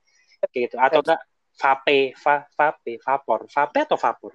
gitu 0.55 0.77
atau 0.79 1.03
enggak 1.03 1.21
vape, 1.61 2.17
va, 2.17 2.35
vape, 2.57 2.93
vapor, 3.05 3.41
vape 3.53 3.79
atau 3.85 3.99
vapor? 4.01 4.33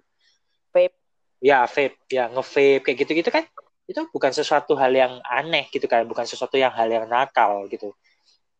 Vape. 0.69 0.95
Ya, 1.41 1.65
vape, 1.65 1.97
ya 2.09 2.29
nge-vape 2.29 2.85
kayak 2.85 2.97
gitu-gitu 3.05 3.29
kan. 3.33 3.45
Itu 3.85 4.09
bukan 4.09 4.33
sesuatu 4.33 4.73
hal 4.77 4.93
yang 4.93 5.13
aneh 5.25 5.69
gitu 5.69 5.85
kan, 5.85 6.05
bukan 6.05 6.25
sesuatu 6.25 6.57
yang 6.57 6.73
hal 6.73 6.89
yang 6.89 7.05
nakal 7.09 7.65
gitu. 7.69 7.93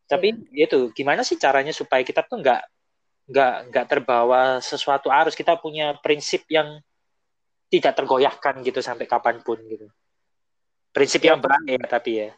Tapi 0.06 0.38
yeah. 0.54 0.70
itu 0.70 0.94
gimana 0.94 1.26
sih 1.26 1.38
caranya 1.38 1.74
supaya 1.74 2.06
kita 2.06 2.26
tuh 2.26 2.42
nggak 2.42 2.62
nggak 3.26 3.56
nggak 3.74 3.86
terbawa 3.90 4.62
sesuatu 4.62 5.10
arus 5.10 5.34
kita 5.34 5.58
punya 5.58 5.98
prinsip 5.98 6.46
yang 6.46 6.78
tidak 7.74 7.98
tergoyahkan 7.98 8.62
gitu 8.62 8.86
sampai 8.86 9.10
kapan 9.10 9.42
pun 9.42 9.58
gitu. 9.66 9.90
Prinsip 10.96 11.20
ya, 11.20 11.36
yang 11.36 11.44
berat 11.44 11.60
ya 11.68 11.78
tapi 11.84 12.12
ya. 12.24 12.30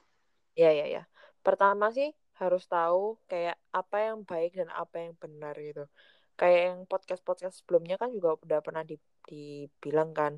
Iya 0.57 0.69
iya 0.73 0.85
ya. 0.89 1.03
Pertama 1.45 1.93
sih 1.93 2.09
harus 2.37 2.65
tahu 2.69 3.17
kayak 3.25 3.57
apa 3.73 3.97
yang 4.09 4.21
baik 4.25 4.53
dan 4.53 4.69
apa 4.69 5.09
yang 5.09 5.13
benar 5.17 5.57
gitu 5.57 5.89
kayak 6.37 6.61
yang 6.69 6.79
podcast 6.85 7.25
podcast 7.25 7.65
sebelumnya 7.65 7.97
kan 7.97 8.13
juga 8.13 8.37
udah 8.37 8.61
pernah 8.61 8.85
di, 8.85 8.93
dibilang 9.25 10.13
kan 10.13 10.37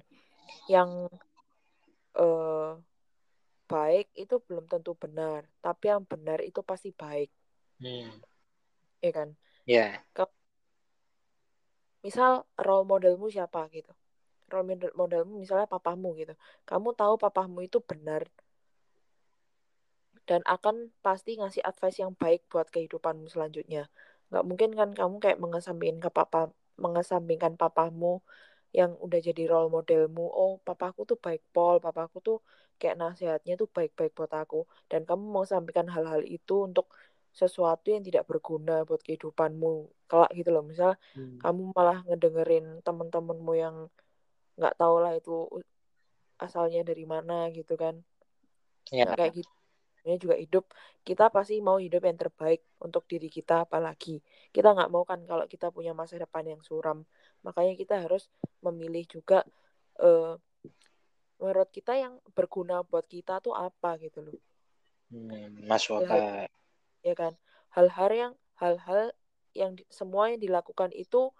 yang 0.71 1.11
uh, 2.15 2.71
baik 3.67 4.07
itu 4.15 4.39
belum 4.47 4.65
tentu 4.71 4.95
benar 4.95 5.43
tapi 5.59 5.91
yang 5.91 6.07
benar 6.07 6.39
itu 6.39 6.63
pasti 6.63 6.95
baik 6.95 7.27
hmm. 7.83 8.15
ya 9.03 9.11
kan 9.11 9.29
ya 9.67 9.99
yeah. 9.99 10.27
misal 11.99 12.47
role 12.55 12.87
modelmu 12.87 13.27
siapa 13.27 13.67
gitu 13.75 13.91
role 14.51 14.67
model 14.67 14.91
modelmu 14.97 15.33
misalnya 15.43 15.67
papamu 15.69 16.17
gitu. 16.19 16.33
Kamu 16.69 16.93
tahu 16.97 17.15
papamu 17.21 17.63
itu 17.65 17.79
benar 17.81 18.27
dan 20.29 20.45
akan 20.45 20.93
pasti 21.01 21.41
ngasih 21.41 21.65
advice 21.65 21.97
yang 21.97 22.13
baik 22.13 22.45
buat 22.53 22.69
kehidupanmu 22.69 23.25
selanjutnya. 23.33 23.89
Nggak 24.29 24.45
mungkin 24.45 24.69
kan 24.77 24.89
kamu 24.93 25.15
kayak 25.17 25.41
mengesampingkan 25.41 26.05
ke 26.05 26.09
papa 26.13 26.53
mengesampingkan 26.77 27.57
papamu 27.57 28.21
yang 28.69 28.93
udah 29.01 29.17
jadi 29.17 29.49
role 29.49 29.73
modelmu. 29.73 30.21
Oh 30.21 30.61
papaku 30.61 31.09
tuh 31.09 31.17
baik 31.17 31.41
pol 31.49 31.81
papaku 31.81 32.21
tuh 32.21 32.37
kayak 32.77 33.01
nasihatnya 33.01 33.57
tuh 33.57 33.65
baik-baik 33.73 34.13
buat 34.13 34.29
aku. 34.29 34.69
Dan 34.85 35.09
kamu 35.09 35.25
mau 35.33 35.45
sampaikan 35.49 35.89
hal-hal 35.89 36.21
itu 36.21 36.69
untuk 36.69 36.93
sesuatu 37.33 37.89
yang 37.89 38.05
tidak 38.05 38.29
berguna 38.29 38.85
buat 38.85 39.01
kehidupanmu 39.01 39.89
kelak 40.05 40.31
gitu 40.37 40.53
loh. 40.53 40.61
Misal 40.61 40.93
hmm. 41.17 41.41
kamu 41.41 41.73
malah 41.73 42.05
ngedengerin 42.05 42.85
temen-temenmu 42.85 43.53
yang 43.57 43.75
nggak 44.59 44.75
tahu 44.75 44.95
lah 44.99 45.15
itu 45.15 45.47
asalnya 46.39 46.83
dari 46.83 47.07
mana 47.07 47.47
gitu 47.55 47.79
kan. 47.79 47.95
Ya. 48.91 49.07
kayak 49.15 49.43
gitu. 49.43 49.53
Ini 50.07 50.15
juga 50.15 50.35
hidup. 50.39 50.65
Kita 51.03 51.27
pasti 51.27 51.59
mau 51.59 51.77
hidup 51.77 52.03
yang 52.07 52.15
terbaik 52.15 52.63
untuk 52.79 53.03
diri 53.05 53.27
kita 53.27 53.67
apalagi. 53.67 54.23
Kita 54.51 54.71
nggak 54.71 54.89
mau 54.91 55.03
kan 55.03 55.23
kalau 55.27 55.45
kita 55.45 55.71
punya 55.71 55.91
masa 55.91 56.15
depan 56.15 56.47
yang 56.47 56.61
suram. 56.63 57.03
Makanya 57.43 57.75
kita 57.75 57.99
harus 58.07 58.31
memilih 58.63 59.03
juga 59.05 59.43
uh, 59.99 60.39
menurut 61.39 61.69
kita 61.71 61.95
yang 61.99 62.19
berguna 62.35 62.83
buat 62.83 63.07
kita 63.07 63.43
tuh 63.43 63.55
apa 63.55 63.99
gitu 63.99 64.23
loh. 64.23 64.39
Hmm, 65.11 65.67
masuk 65.67 66.05
akal. 66.05 66.47
ya 67.03 67.13
kan? 67.15 67.33
Hal-hal 67.75 68.09
yang 68.11 68.33
hal-hal 68.59 69.11
yang 69.55 69.75
semua 69.89 70.29
yang 70.31 70.39
dilakukan 70.39 70.93
itu 70.93 71.31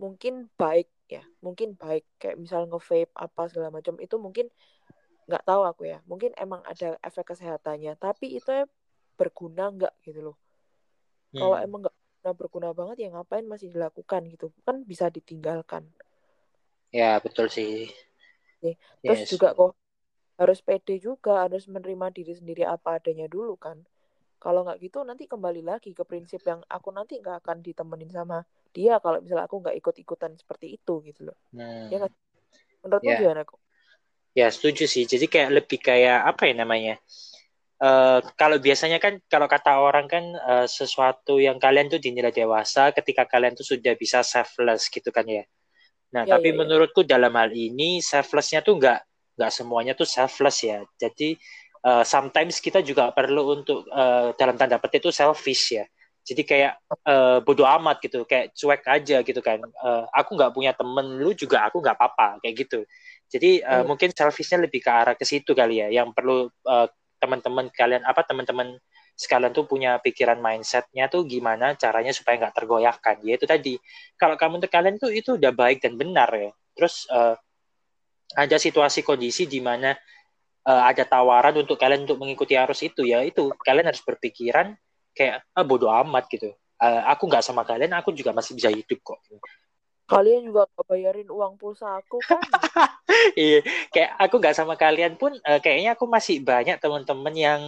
mungkin 0.00 0.48
baik 0.56 0.88
ya 1.12 1.20
mungkin 1.44 1.76
baik 1.76 2.08
kayak 2.16 2.40
misal 2.40 2.64
nge-vape 2.64 3.12
apa 3.12 3.42
segala 3.52 3.68
macam 3.68 4.00
itu 4.00 4.16
mungkin 4.16 4.48
nggak 5.28 5.44
tahu 5.44 5.62
aku 5.68 5.82
ya 5.92 6.00
mungkin 6.08 6.32
emang 6.40 6.64
ada 6.64 6.96
efek 7.04 7.36
kesehatannya 7.36 7.94
tapi 8.00 8.40
itu 8.40 8.48
ya 8.48 8.64
berguna 9.20 9.68
nggak 9.68 9.94
gitu 10.08 10.32
loh 10.32 10.36
hmm. 11.36 11.38
kalau 11.38 11.56
emang 11.60 11.80
nggak 11.84 11.94
berguna 11.94 12.30
berguna 12.32 12.68
banget 12.72 12.96
ya 13.04 13.08
ngapain 13.12 13.44
masih 13.44 13.68
dilakukan 13.68 14.26
gitu 14.32 14.48
kan 14.64 14.80
bisa 14.88 15.12
ditinggalkan 15.12 15.84
ya 16.88 17.20
betul 17.20 17.52
sih 17.52 17.92
Oke. 18.58 18.80
terus 19.04 19.20
yes. 19.28 19.30
juga 19.36 19.52
kok 19.52 19.76
harus 20.40 20.58
pede 20.64 20.96
juga 20.96 21.44
harus 21.44 21.68
menerima 21.68 22.08
diri 22.16 22.32
sendiri 22.32 22.64
apa 22.64 22.96
adanya 22.96 23.28
dulu 23.28 23.60
kan 23.60 23.84
kalau 24.40 24.64
nggak 24.64 24.80
gitu 24.80 25.04
nanti 25.04 25.28
kembali 25.28 25.60
lagi 25.60 25.92
ke 25.92 26.00
prinsip 26.08 26.40
yang 26.48 26.64
aku 26.64 26.88
nanti 26.90 27.20
nggak 27.20 27.44
akan 27.44 27.60
ditemenin 27.60 28.08
sama 28.08 28.40
dia 28.70 29.02
kalau 29.02 29.18
misalnya 29.20 29.46
aku 29.50 29.60
nggak 29.62 29.76
ikut-ikutan 29.78 30.34
seperti 30.38 30.78
itu 30.78 31.02
gitu 31.04 31.30
loh 31.30 31.36
hmm. 31.54 31.90
ya 31.90 31.98
kan 32.06 32.10
menurutmu 32.80 33.10
yeah. 33.10 33.20
gimana 33.20 33.42
kok 33.44 33.60
Ya 34.30 34.46
setuju 34.50 34.86
sih. 34.86 35.06
Jadi 35.06 35.26
kayak 35.26 35.50
lebih 35.62 35.78
kayak 35.82 36.22
apa 36.22 36.46
ya 36.46 36.54
namanya? 36.54 36.94
Uh, 37.80 38.20
kalau 38.36 38.60
biasanya 38.60 39.00
kan 39.00 39.16
kalau 39.24 39.48
kata 39.48 39.80
orang 39.80 40.04
kan 40.04 40.24
uh, 40.36 40.68
sesuatu 40.68 41.40
yang 41.40 41.56
kalian 41.56 41.88
tuh 41.88 41.96
dinilai 41.96 42.28
dewasa 42.28 42.92
ketika 42.92 43.24
kalian 43.24 43.56
tuh 43.56 43.64
sudah 43.64 43.96
bisa 43.96 44.20
selfless 44.20 44.92
gitu 44.92 45.08
kan 45.10 45.24
ya. 45.26 45.42
Nah 46.12 46.28
ya, 46.28 46.36
tapi 46.36 46.52
ya, 46.52 46.54
ya. 46.54 46.58
menurutku 46.60 47.02
dalam 47.08 47.32
hal 47.34 47.50
ini 47.56 48.04
selflessnya 48.04 48.60
tuh 48.60 48.76
nggak 48.78 49.00
nggak 49.40 49.50
semuanya 49.50 49.92
tuh 49.96 50.06
selfless 50.06 50.62
ya. 50.62 50.84
Jadi 51.00 51.34
uh, 51.88 52.04
sometimes 52.04 52.60
kita 52.60 52.84
juga 52.84 53.10
perlu 53.16 53.58
untuk 53.58 53.88
uh, 53.88 54.36
dalam 54.36 54.54
tanda 54.60 54.76
petik 54.76 55.02
itu 55.02 55.10
selfish 55.10 55.80
ya 55.80 55.84
jadi 56.30 56.42
kayak 56.46 56.72
uh, 57.10 57.38
bodoh 57.42 57.66
amat 57.66 57.98
gitu 58.06 58.22
kayak 58.22 58.54
cuek 58.54 58.86
aja 58.86 59.18
gitu 59.26 59.40
kan. 59.42 59.58
Uh, 59.82 60.06
aku 60.14 60.38
nggak 60.38 60.54
punya 60.54 60.70
temen 60.70 61.18
lu 61.18 61.34
juga 61.34 61.66
aku 61.66 61.82
nggak 61.82 61.98
apa-apa 61.98 62.38
kayak 62.38 62.54
gitu. 62.54 62.86
Jadi 63.26 63.66
uh, 63.66 63.82
hmm. 63.82 63.86
mungkin 63.90 64.14
selfishnya 64.14 64.62
lebih 64.62 64.78
ke 64.78 64.90
arah 64.94 65.18
ke 65.18 65.26
situ 65.26 65.58
kali 65.58 65.82
ya 65.82 65.90
yang 65.90 66.14
perlu 66.14 66.46
uh, 66.70 66.86
teman-teman 67.18 67.66
kalian 67.74 68.06
apa 68.06 68.22
teman-teman 68.22 68.78
sekalian 69.18 69.50
tuh 69.50 69.66
punya 69.66 69.98
pikiran 69.98 70.38
mindsetnya 70.38 71.10
tuh 71.10 71.26
gimana 71.26 71.74
caranya 71.74 72.14
supaya 72.14 72.46
nggak 72.46 72.54
tergoyahkan. 72.62 73.16
Ya 73.26 73.34
itu 73.34 73.50
tadi. 73.50 73.74
Kalau 74.14 74.38
kamu 74.38 74.62
untuk 74.62 74.70
kalian 74.70 75.02
tuh 75.02 75.10
itu 75.10 75.34
udah 75.34 75.50
baik 75.50 75.82
dan 75.82 75.98
benar 75.98 76.30
ya. 76.30 76.54
Terus 76.78 77.10
uh, 77.10 77.34
ada 78.38 78.54
situasi 78.54 79.02
kondisi 79.02 79.50
di 79.50 79.58
mana 79.58 79.98
uh, 80.62 80.82
ada 80.86 81.02
tawaran 81.02 81.58
untuk 81.58 81.74
kalian 81.74 82.06
untuk 82.06 82.22
mengikuti 82.22 82.54
arus 82.54 82.86
itu 82.86 83.02
ya. 83.02 83.18
Itu 83.26 83.50
kalian 83.58 83.90
harus 83.90 84.00
berpikiran 84.06 84.78
kayak 85.20 85.44
ah 85.52 85.64
bodoh 85.68 85.92
amat 85.92 86.24
gitu. 86.32 86.48
Uh, 86.80 87.04
aku 87.12 87.28
nggak 87.28 87.44
sama 87.44 87.60
kalian 87.68 87.92
aku 87.92 88.16
juga 88.16 88.32
masih 88.32 88.56
bisa 88.56 88.72
hidup 88.72 88.96
kok. 89.04 89.20
Kalian 90.08 90.48
juga 90.48 90.64
bayarin 90.88 91.28
uang 91.28 91.60
pulsa 91.60 92.00
aku 92.00 92.24
kan? 92.24 92.40
Iya 93.36 93.60
kayak 93.92 94.16
aku 94.16 94.34
nggak 94.40 94.56
sama 94.56 94.80
kalian 94.80 95.20
pun 95.20 95.36
uh, 95.44 95.60
kayaknya 95.60 95.92
aku 95.92 96.08
masih 96.08 96.40
banyak 96.40 96.80
teman-teman 96.80 97.34
yang 97.36 97.60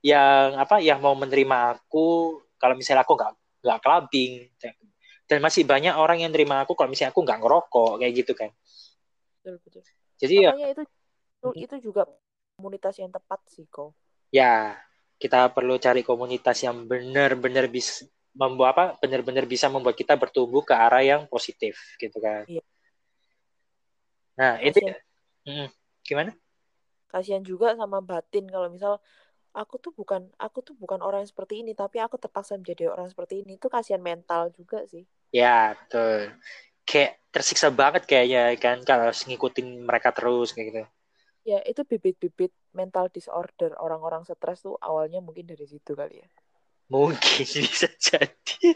yang 0.00 0.56
apa 0.56 0.80
yang 0.80 1.04
mau 1.04 1.12
menerima 1.12 1.76
aku 1.76 2.40
kalau 2.56 2.72
misalnya 2.72 3.04
aku 3.04 3.12
nggak 3.12 3.32
nggak 3.60 3.80
clubbing. 3.84 4.32
Dan 5.26 5.42
masih 5.42 5.66
banyak 5.66 5.92
orang 5.98 6.22
yang 6.22 6.30
terima 6.30 6.62
aku 6.62 6.78
kalau 6.78 6.88
misalnya 6.88 7.12
aku 7.12 7.20
nggak 7.26 7.40
ngerokok 7.44 7.92
kayak 8.00 8.14
gitu 8.24 8.32
kan. 8.32 8.50
Betul 9.42 9.54
betul. 9.60 9.82
Jadi 10.16 10.34
ya 10.48 10.50
Makanya 10.54 10.64
ya 10.64 10.72
itu 10.72 10.84
itu 11.60 11.74
juga 11.90 12.08
komunitas 12.56 12.94
yang 12.96 13.12
tepat 13.12 13.42
sih 13.52 13.66
kok. 13.68 13.92
Ya 14.32 14.80
kita 15.16 15.48
perlu 15.52 15.80
cari 15.80 16.04
komunitas 16.04 16.60
yang 16.60 16.84
benar-benar 16.84 17.72
bisa 17.72 18.04
membuat 18.36 18.76
apa 18.76 18.84
benar-benar 19.00 19.48
bisa 19.48 19.66
membuat 19.72 19.96
kita 19.96 20.12
bertumbuh 20.12 20.60
ke 20.60 20.76
arah 20.76 21.00
yang 21.00 21.24
positif 21.24 21.80
gitu 21.96 22.20
kan. 22.20 22.44
Iya. 22.44 22.62
nah 24.36 24.60
Kasian. 24.60 24.68
itu 24.68 24.78
hmm, 25.48 25.68
gimana? 26.04 26.30
Kasihan 27.08 27.40
juga 27.40 27.72
sama 27.72 28.04
batin 28.04 28.44
kalau 28.44 28.68
misal 28.68 29.00
aku 29.56 29.80
tuh 29.80 29.96
bukan 29.96 30.28
aku 30.36 30.60
tuh 30.60 30.76
bukan 30.76 31.00
orang 31.00 31.24
yang 31.24 31.32
seperti 31.32 31.64
ini 31.64 31.72
tapi 31.72 31.96
aku 31.96 32.20
terpaksa 32.20 32.60
menjadi 32.60 32.92
orang 32.92 33.08
seperti 33.08 33.40
ini. 33.40 33.56
Itu 33.56 33.72
kasihan 33.72 34.04
mental 34.04 34.52
juga 34.52 34.84
sih. 34.84 35.08
Ya 35.32 35.72
betul. 35.72 36.36
Kayak 36.84 37.16
tersiksa 37.32 37.72
banget 37.72 38.04
kayaknya 38.04 38.52
kan 38.60 38.84
kalau 38.84 39.08
ngikutin 39.08 39.88
mereka 39.88 40.12
terus 40.12 40.52
kayak 40.52 40.66
gitu. 40.68 40.84
Ya 41.46 41.64
itu 41.64 41.80
bibit-bibit 41.88 42.52
mental 42.76 43.08
disorder 43.08 43.72
orang-orang 43.80 44.28
stres 44.28 44.60
tuh 44.60 44.76
awalnya 44.76 45.24
mungkin 45.24 45.48
dari 45.48 45.64
situ 45.64 45.96
kali 45.96 46.20
ya. 46.20 46.28
Mungkin 46.92 47.46
bisa 47.64 47.88
jadi. 47.96 48.68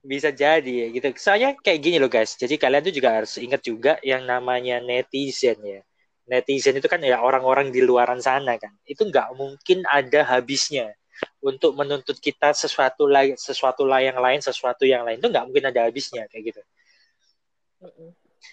Bisa 0.00 0.30
jadi 0.32 0.72
ya 0.72 0.86
gitu. 0.96 1.06
Soalnya 1.20 1.52
kayak 1.60 1.80
gini 1.84 1.96
loh 2.00 2.08
guys. 2.08 2.40
Jadi 2.40 2.56
kalian 2.56 2.82
tuh 2.88 2.94
juga 2.96 3.20
harus 3.20 3.36
ingat 3.36 3.60
juga 3.60 3.92
yang 4.00 4.24
namanya 4.24 4.80
netizen 4.80 5.60
ya. 5.60 5.84
Netizen 6.24 6.80
itu 6.80 6.88
kan 6.88 7.04
ya 7.04 7.20
orang-orang 7.20 7.68
di 7.68 7.84
luaran 7.84 8.24
sana 8.24 8.56
kan. 8.56 8.72
Itu 8.88 9.04
nggak 9.04 9.36
mungkin 9.36 9.84
ada 9.84 10.24
habisnya. 10.24 10.96
Untuk 11.44 11.76
menuntut 11.76 12.16
kita 12.16 12.56
sesuatu 12.56 13.04
lain 13.04 13.36
sesuatu 13.36 13.84
lah 13.84 14.00
yang 14.00 14.16
lain 14.16 14.40
sesuatu 14.40 14.88
yang 14.88 15.04
lain 15.04 15.20
itu 15.20 15.28
nggak 15.28 15.44
mungkin 15.52 15.68
ada 15.68 15.84
habisnya 15.84 16.24
kayak 16.32 16.48
gitu 16.48 16.62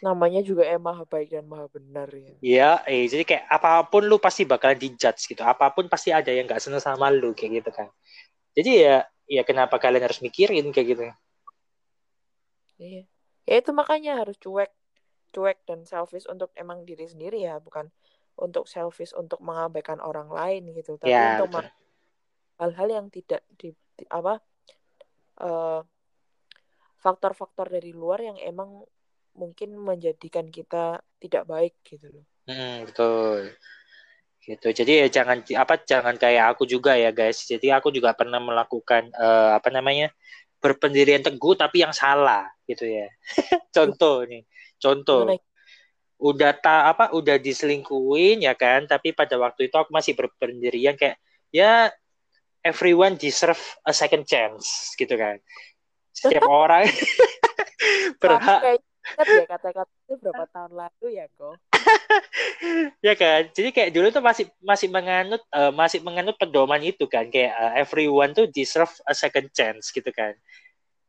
namanya 0.03 0.43
juga 0.43 0.67
eh 0.67 0.77
maha 0.77 1.07
baik 1.07 1.31
dan 1.33 1.45
maha 1.47 1.65
benar 1.71 2.07
ya. 2.11 2.33
Iya, 2.43 2.71
eh 2.85 3.07
jadi 3.07 3.23
kayak 3.23 3.43
apa 3.49 3.87
pun 3.87 4.03
lu 4.05 4.19
pasti 4.19 4.43
bakal 4.43 4.75
dijudge 4.75 5.31
gitu. 5.31 5.41
Apa 5.41 5.71
pun 5.71 5.87
pasti 5.87 6.11
ada 6.11 6.29
yang 6.29 6.45
nggak 6.45 6.61
seneng 6.61 6.83
sama 6.83 7.09
lu 7.09 7.31
kayak 7.33 7.63
gitu 7.63 7.71
kan. 7.73 7.87
Jadi 8.53 8.71
ya 8.83 9.07
ya 9.27 9.41
kenapa 9.47 9.79
kalian 9.79 10.03
harus 10.05 10.19
mikirin 10.19 10.69
kayak 10.75 10.87
gitu. 10.93 11.03
Iya. 12.77 13.03
Ya 13.47 13.55
itu 13.63 13.71
makanya 13.71 14.21
harus 14.21 14.35
cuek 14.37 14.69
cuek 15.31 15.63
dan 15.65 15.87
selfish 15.87 16.27
untuk 16.27 16.51
emang 16.53 16.83
diri 16.83 17.07
sendiri 17.07 17.41
ya. 17.41 17.57
Bukan 17.57 17.89
untuk 18.37 18.69
selfish 18.69 19.15
untuk 19.17 19.41
mengabaikan 19.41 19.97
orang 20.03 20.29
lain 20.29 20.71
gitu. 20.75 20.99
Tapi 20.99 21.09
ya, 21.09 21.41
untuk 21.41 21.65
hal-hal 22.57 22.87
yang 22.89 23.07
tidak 23.09 23.41
di, 23.57 23.73
di 23.97 24.05
apa 24.09 24.41
eh, 25.41 25.81
faktor-faktor 26.97 27.69
dari 27.71 27.93
luar 27.93 28.19
yang 28.21 28.37
emang 28.41 28.83
mungkin 29.37 29.77
menjadikan 29.77 30.49
kita 30.49 30.99
tidak 31.21 31.43
baik 31.45 31.73
gitu 31.85 32.09
loh. 32.09 32.25
Hmm, 32.49 32.89
betul. 32.89 33.53
Gitu. 34.41 34.67
Jadi 34.73 34.91
ya 35.05 35.07
jangan 35.11 35.45
apa 35.55 35.79
jangan 35.85 36.15
kayak 36.17 36.57
aku 36.57 36.65
juga 36.65 36.97
ya 36.97 37.13
guys. 37.13 37.45
Jadi 37.45 37.69
aku 37.69 37.93
juga 37.93 38.17
pernah 38.17 38.41
melakukan 38.41 39.13
uh, 39.15 39.55
apa 39.57 39.69
namanya? 39.69 40.09
berpendirian 40.57 41.21
teguh 41.21 41.53
tapi 41.53 41.85
yang 41.85 41.93
salah 41.93 42.49
gitu 42.65 42.89
ya. 42.89 43.05
Contoh 43.77 44.25
nih 44.25 44.41
Contoh, 44.77 45.25
udah 46.17 46.53
tak 46.57 46.83
apa 46.97 47.05
udah 47.13 47.37
diselingkuin 47.41 48.45
ya 48.45 48.53
kan, 48.57 48.85
tapi 48.85 49.13
pada 49.13 49.37
waktu 49.37 49.69
itu 49.69 49.75
aku 49.77 49.89
masih 49.93 50.13
berpendirian 50.17 50.97
kayak 50.97 51.17
ya 51.53 51.89
everyone 52.61 53.17
deserve 53.17 53.59
a 53.85 53.93
second 53.93 54.25
chance 54.29 54.93
gitu 54.97 55.17
kan. 55.17 55.41
Setiap 56.13 56.45
orang 56.65 56.85
berhak 58.21 58.81
ya 59.15 59.45
kata-kata 59.47 59.93
itu 60.07 60.15
berapa 60.19 60.43
tahun 60.51 60.71
lalu 60.75 61.07
ya 61.15 61.25
kok 61.39 61.55
ya 63.05 63.13
kan? 63.15 63.49
Jadi 63.51 63.69
kayak 63.71 63.91
dulu 63.93 64.07
tuh 64.11 64.23
masih 64.23 64.45
masih 64.61 64.87
menganut 64.91 65.41
uh, 65.53 65.71
masih 65.73 65.99
menganut 66.03 66.35
pedoman 66.35 66.81
itu 66.83 67.05
kan. 67.09 67.27
Kayak 67.29 67.53
uh, 67.55 67.73
everyone 67.79 68.31
tuh 68.35 68.47
deserve 68.49 68.91
a 69.07 69.13
second 69.15 69.51
chance 69.53 69.89
gitu 69.93 70.09
kan. 70.13 70.35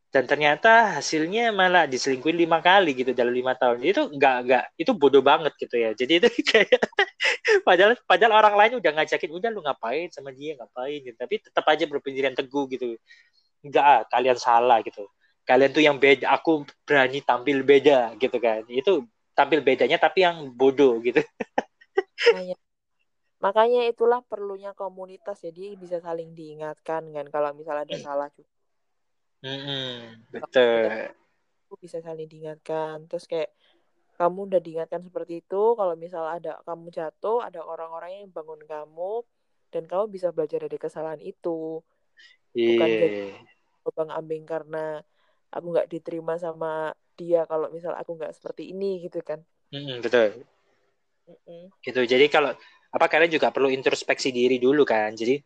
Dan 0.09 0.25
ternyata 0.25 0.97
hasilnya 0.99 1.53
malah 1.53 1.85
diselingkuhin 1.85 2.39
lima 2.39 2.65
kali 2.65 2.97
gitu 2.97 3.13
dalam 3.13 3.35
lima 3.35 3.53
tahun. 3.59 3.85
Itu 3.85 4.09
nggak 4.09 4.37
nggak 4.49 4.65
itu 4.81 4.93
bodoh 4.97 5.21
banget 5.21 5.53
gitu 5.61 5.77
ya. 5.77 5.91
Jadi 5.93 6.13
itu 6.25 6.29
kayak 6.51 6.81
padahal 7.67 7.93
padahal 8.09 8.33
orang 8.39 8.55
lain 8.57 8.73
udah 8.81 8.91
ngajakin 9.03 9.31
udah 9.35 9.51
lu 9.53 9.61
ngapain 9.65 10.09
sama 10.15 10.33
dia? 10.33 10.57
Ngapain? 10.57 10.99
Gitu. 11.05 11.17
Tapi 11.17 11.35
tetap 11.45 11.65
aja 11.69 11.85
berpendirian 11.85 12.35
teguh 12.37 12.65
gitu. 12.73 12.97
Nggak 13.67 13.85
ah, 13.85 14.03
kalian 14.09 14.39
salah 14.39 14.81
gitu 14.87 15.05
kalian 15.49 15.73
tuh 15.73 15.81
yang 15.81 15.97
beda 15.97 16.29
aku 16.29 16.69
berani 16.85 17.25
tampil 17.25 17.65
beda 17.65 18.13
gitu 18.21 18.37
kan 18.37 18.69
itu 18.69 19.09
tampil 19.33 19.65
bedanya 19.65 19.97
tapi 19.97 20.23
yang 20.29 20.53
bodoh 20.53 21.01
gitu 21.01 21.25
makanya, 22.29 22.57
makanya 23.41 23.83
itulah 23.89 24.21
perlunya 24.29 24.77
komunitas 24.77 25.41
jadi 25.41 25.75
bisa 25.81 26.05
saling 26.05 26.37
diingatkan 26.37 27.09
kan 27.09 27.27
kalau 27.33 27.57
misalnya 27.57 27.89
ada 27.89 27.97
salah 27.97 28.29
juga 28.37 28.59
Hmm, 29.39 30.27
betul. 30.35 31.15
Aku 31.71 31.79
bisa 31.79 32.03
saling 32.03 32.27
diingatkan. 32.27 33.07
Terus 33.07 33.31
kayak 33.31 33.51
kamu 34.19 34.51
udah 34.51 34.59
diingatkan 34.59 35.03
seperti 35.07 35.47
itu, 35.47 35.63
kalau 35.79 35.95
misal 35.95 36.27
ada 36.27 36.59
kamu 36.67 36.91
jatuh, 36.91 37.39
ada 37.47 37.63
orang-orang 37.63 38.27
yang 38.27 38.35
bangun 38.35 38.59
kamu 38.67 39.23
dan 39.71 39.87
kamu 39.87 40.05
bisa 40.11 40.35
belajar 40.35 40.67
dari 40.67 40.79
kesalahan 40.81 41.23
itu. 41.23 41.79
Bukan 42.51 42.89
yeah. 42.91 42.99
jadi 42.99 43.23
bang 43.89 44.11
ambing 44.13 44.45
karena 44.45 45.01
aku 45.49 45.67
nggak 45.73 45.89
diterima 45.89 46.37
sama 46.37 46.93
dia 47.19 47.49
kalau 47.49 47.73
misal 47.73 47.97
aku 47.99 48.15
nggak 48.15 48.37
seperti 48.37 48.73
ini 48.73 49.05
gitu 49.05 49.21
kan. 49.25 49.43
Hmm, 49.75 50.01
betul. 50.01 50.47
Mm-mm. 51.29 51.69
Gitu. 51.85 52.01
Jadi 52.09 52.27
kalau 52.33 52.57
apa 52.89 53.07
kalian 53.11 53.33
juga 53.33 53.53
perlu 53.53 53.69
introspeksi 53.69 54.33
diri 54.33 54.57
dulu 54.57 54.87
kan. 54.87 55.13
Jadi 55.13 55.37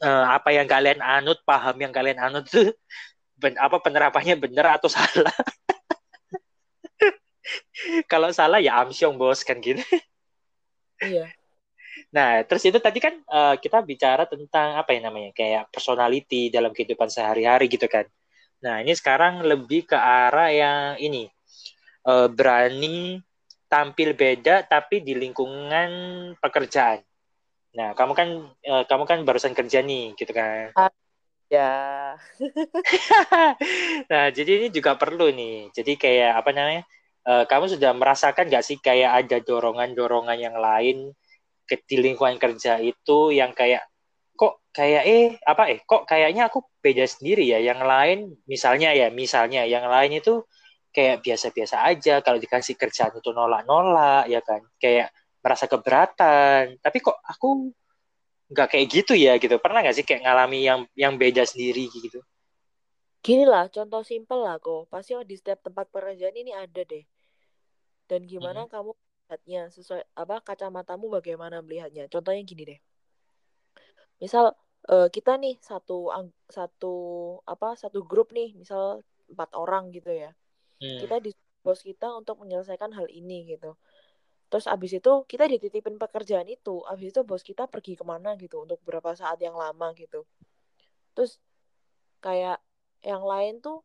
uh, 0.00 0.26
apa 0.32 0.54
yang 0.54 0.64
kalian 0.64 1.04
anut, 1.04 1.44
paham 1.44 1.76
yang 1.82 1.92
kalian 1.92 2.16
anut 2.22 2.48
tuh 2.48 2.72
ben, 3.40 3.58
apa 3.60 3.76
penerapannya 3.82 4.38
benar 4.38 4.80
atau 4.80 4.88
salah. 4.88 5.34
Kalau 8.12 8.32
salah 8.32 8.62
ya 8.62 8.80
amsyong 8.80 9.20
bos 9.20 9.44
kan 9.44 9.60
gitu. 9.60 9.82
Iya. 11.04 11.28
Nah, 12.14 12.46
terus 12.46 12.62
itu 12.64 12.78
tadi 12.78 13.02
kan 13.02 13.18
uh, 13.26 13.58
kita 13.58 13.82
bicara 13.82 14.24
tentang 14.24 14.78
apa 14.78 14.94
ya 14.94 15.00
namanya? 15.04 15.34
Kayak 15.34 15.68
personality 15.68 16.48
dalam 16.48 16.70
kehidupan 16.70 17.10
sehari-hari 17.10 17.68
gitu 17.68 17.90
kan. 17.90 18.06
Nah, 18.64 18.80
ini 18.80 18.96
sekarang 18.96 19.44
lebih 19.44 19.84
ke 19.84 19.96
arah 19.96 20.48
yang 20.48 20.96
ini. 20.96 21.28
Uh, 22.04 22.28
berani 22.32 23.20
tampil 23.68 24.16
beda 24.16 24.64
tapi 24.64 25.04
di 25.04 25.12
lingkungan 25.12 25.90
pekerjaan. 26.40 27.04
Nah, 27.76 27.92
kamu 27.92 28.12
kan 28.16 28.28
uh, 28.48 28.84
kamu 28.88 29.04
kan 29.04 29.18
barusan 29.28 29.52
kerja 29.52 29.84
nih, 29.84 30.16
gitu 30.16 30.32
kan? 30.32 30.72
Uh, 30.72 30.92
ya. 31.52 31.72
nah, 34.10 34.32
jadi 34.32 34.64
ini 34.64 34.68
juga 34.72 34.96
perlu 34.96 35.28
nih. 35.28 35.68
Jadi 35.76 36.00
kayak 36.00 36.40
apa 36.40 36.50
namanya? 36.56 36.82
Uh, 37.24 37.44
kamu 37.48 37.72
sudah 37.72 37.96
merasakan 37.96 38.52
gak 38.52 38.64
sih 38.64 38.76
kayak 38.76 39.24
ada 39.24 39.40
dorongan-dorongan 39.40 40.36
yang 40.40 40.56
lain 40.60 41.16
ke 41.64 41.80
di 41.88 41.96
lingkungan 41.96 42.36
kerja 42.36 42.76
itu 42.84 43.32
yang 43.32 43.56
kayak 43.56 43.80
kayak 44.74 45.02
eh 45.06 45.26
apa 45.46 45.70
eh 45.70 45.78
kok 45.86 46.02
kayaknya 46.10 46.50
aku 46.50 46.66
beda 46.82 47.06
sendiri 47.06 47.46
ya 47.46 47.62
yang 47.62 47.78
lain 47.86 48.34
misalnya 48.50 48.90
ya 48.90 49.06
misalnya 49.14 49.62
yang 49.62 49.86
lain 49.86 50.18
itu 50.18 50.42
kayak 50.94 51.22
biasa-biasa 51.22 51.86
aja 51.86 52.22
kalau 52.22 52.38
dikasih 52.42 52.74
kerjaan 52.74 53.14
itu 53.18 53.30
nolak-nolak 53.30 54.26
ya 54.26 54.42
kan 54.42 54.62
kayak 54.82 55.14
merasa 55.44 55.68
keberatan. 55.68 56.80
Tapi 56.80 56.98
kok 57.04 57.20
aku 57.20 57.68
nggak 58.48 58.68
kayak 58.72 58.86
gitu 58.88 59.12
ya 59.12 59.36
gitu. 59.36 59.60
Pernah 59.60 59.84
nggak 59.84 59.96
sih 60.00 60.06
kayak 60.08 60.24
ngalami 60.24 60.64
yang 60.64 60.80
yang 60.96 61.20
beda 61.20 61.44
sendiri 61.44 61.92
gitu? 61.92 62.24
Gini 63.20 63.44
lah 63.44 63.68
contoh 63.68 64.00
simpel 64.00 64.40
lah 64.40 64.56
kok. 64.56 64.88
Pasti 64.88 65.12
di 65.28 65.36
setiap 65.36 65.60
tempat 65.60 65.92
pekerjaan 65.92 66.32
ini 66.32 66.56
ada 66.56 66.80
deh. 66.80 67.04
Dan 68.08 68.24
gimana 68.24 68.64
hmm. 68.64 68.72
kamu 68.72 68.90
melihatnya 68.96 69.62
sesuai 69.68 70.02
apa 70.16 70.40
kacamatamu 70.40 71.12
bagaimana 71.12 71.60
melihatnya? 71.60 72.08
Contohnya 72.08 72.40
gini 72.40 72.64
deh. 72.64 72.80
Misal 74.24 74.56
uh, 74.90 75.08
kita 75.08 75.40
nih 75.40 75.56
satu 75.60 76.12
satu 76.50 76.94
apa 77.48 77.76
satu 77.78 78.04
grup 78.04 78.32
nih 78.36 78.52
misal 78.56 79.00
empat 79.30 79.50
orang 79.56 79.92
gitu 79.94 80.12
ya. 80.12 80.32
Hmm. 80.74 80.98
kita 81.00 81.22
di 81.22 81.30
bos 81.64 81.80
kita 81.80 82.12
untuk 82.12 82.42
menyelesaikan 82.44 82.92
hal 82.92 83.08
ini 83.08 83.56
gitu. 83.56 83.78
Terus 84.52 84.68
abis 84.68 85.00
itu 85.00 85.12
kita 85.24 85.48
dititipin 85.48 85.96
pekerjaan 85.96 86.44
itu 86.50 86.84
abis 86.84 87.14
itu 87.14 87.20
bos 87.24 87.40
kita 87.40 87.64
pergi 87.70 87.96
ke 87.96 88.04
mana 88.04 88.36
gitu 88.36 88.60
untuk 88.60 88.78
beberapa 88.84 89.16
saat 89.16 89.40
yang 89.40 89.56
lama 89.56 89.96
gitu. 89.96 90.28
Terus 91.16 91.40
kayak 92.20 92.60
yang 93.00 93.24
lain 93.24 93.64
tuh 93.64 93.80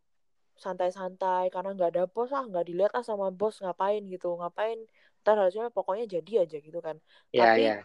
santai-santai 0.60 1.48
karena 1.56 1.72
nggak 1.72 1.92
ada 1.96 2.04
bos 2.12 2.36
ah 2.36 2.44
nggak 2.44 2.68
dilihat 2.68 2.92
ah 2.92 3.06
sama 3.06 3.32
bos 3.32 3.64
ngapain 3.64 4.04
gitu 4.12 4.36
ngapain? 4.36 4.84
Ntar 5.24 5.40
harusnya 5.40 5.72
pokoknya 5.72 6.20
jadi 6.20 6.44
aja 6.44 6.58
gitu 6.60 6.80
kan. 6.84 7.00
Yeah, 7.32 7.56
tapi 7.56 7.64
yeah. 7.64 7.80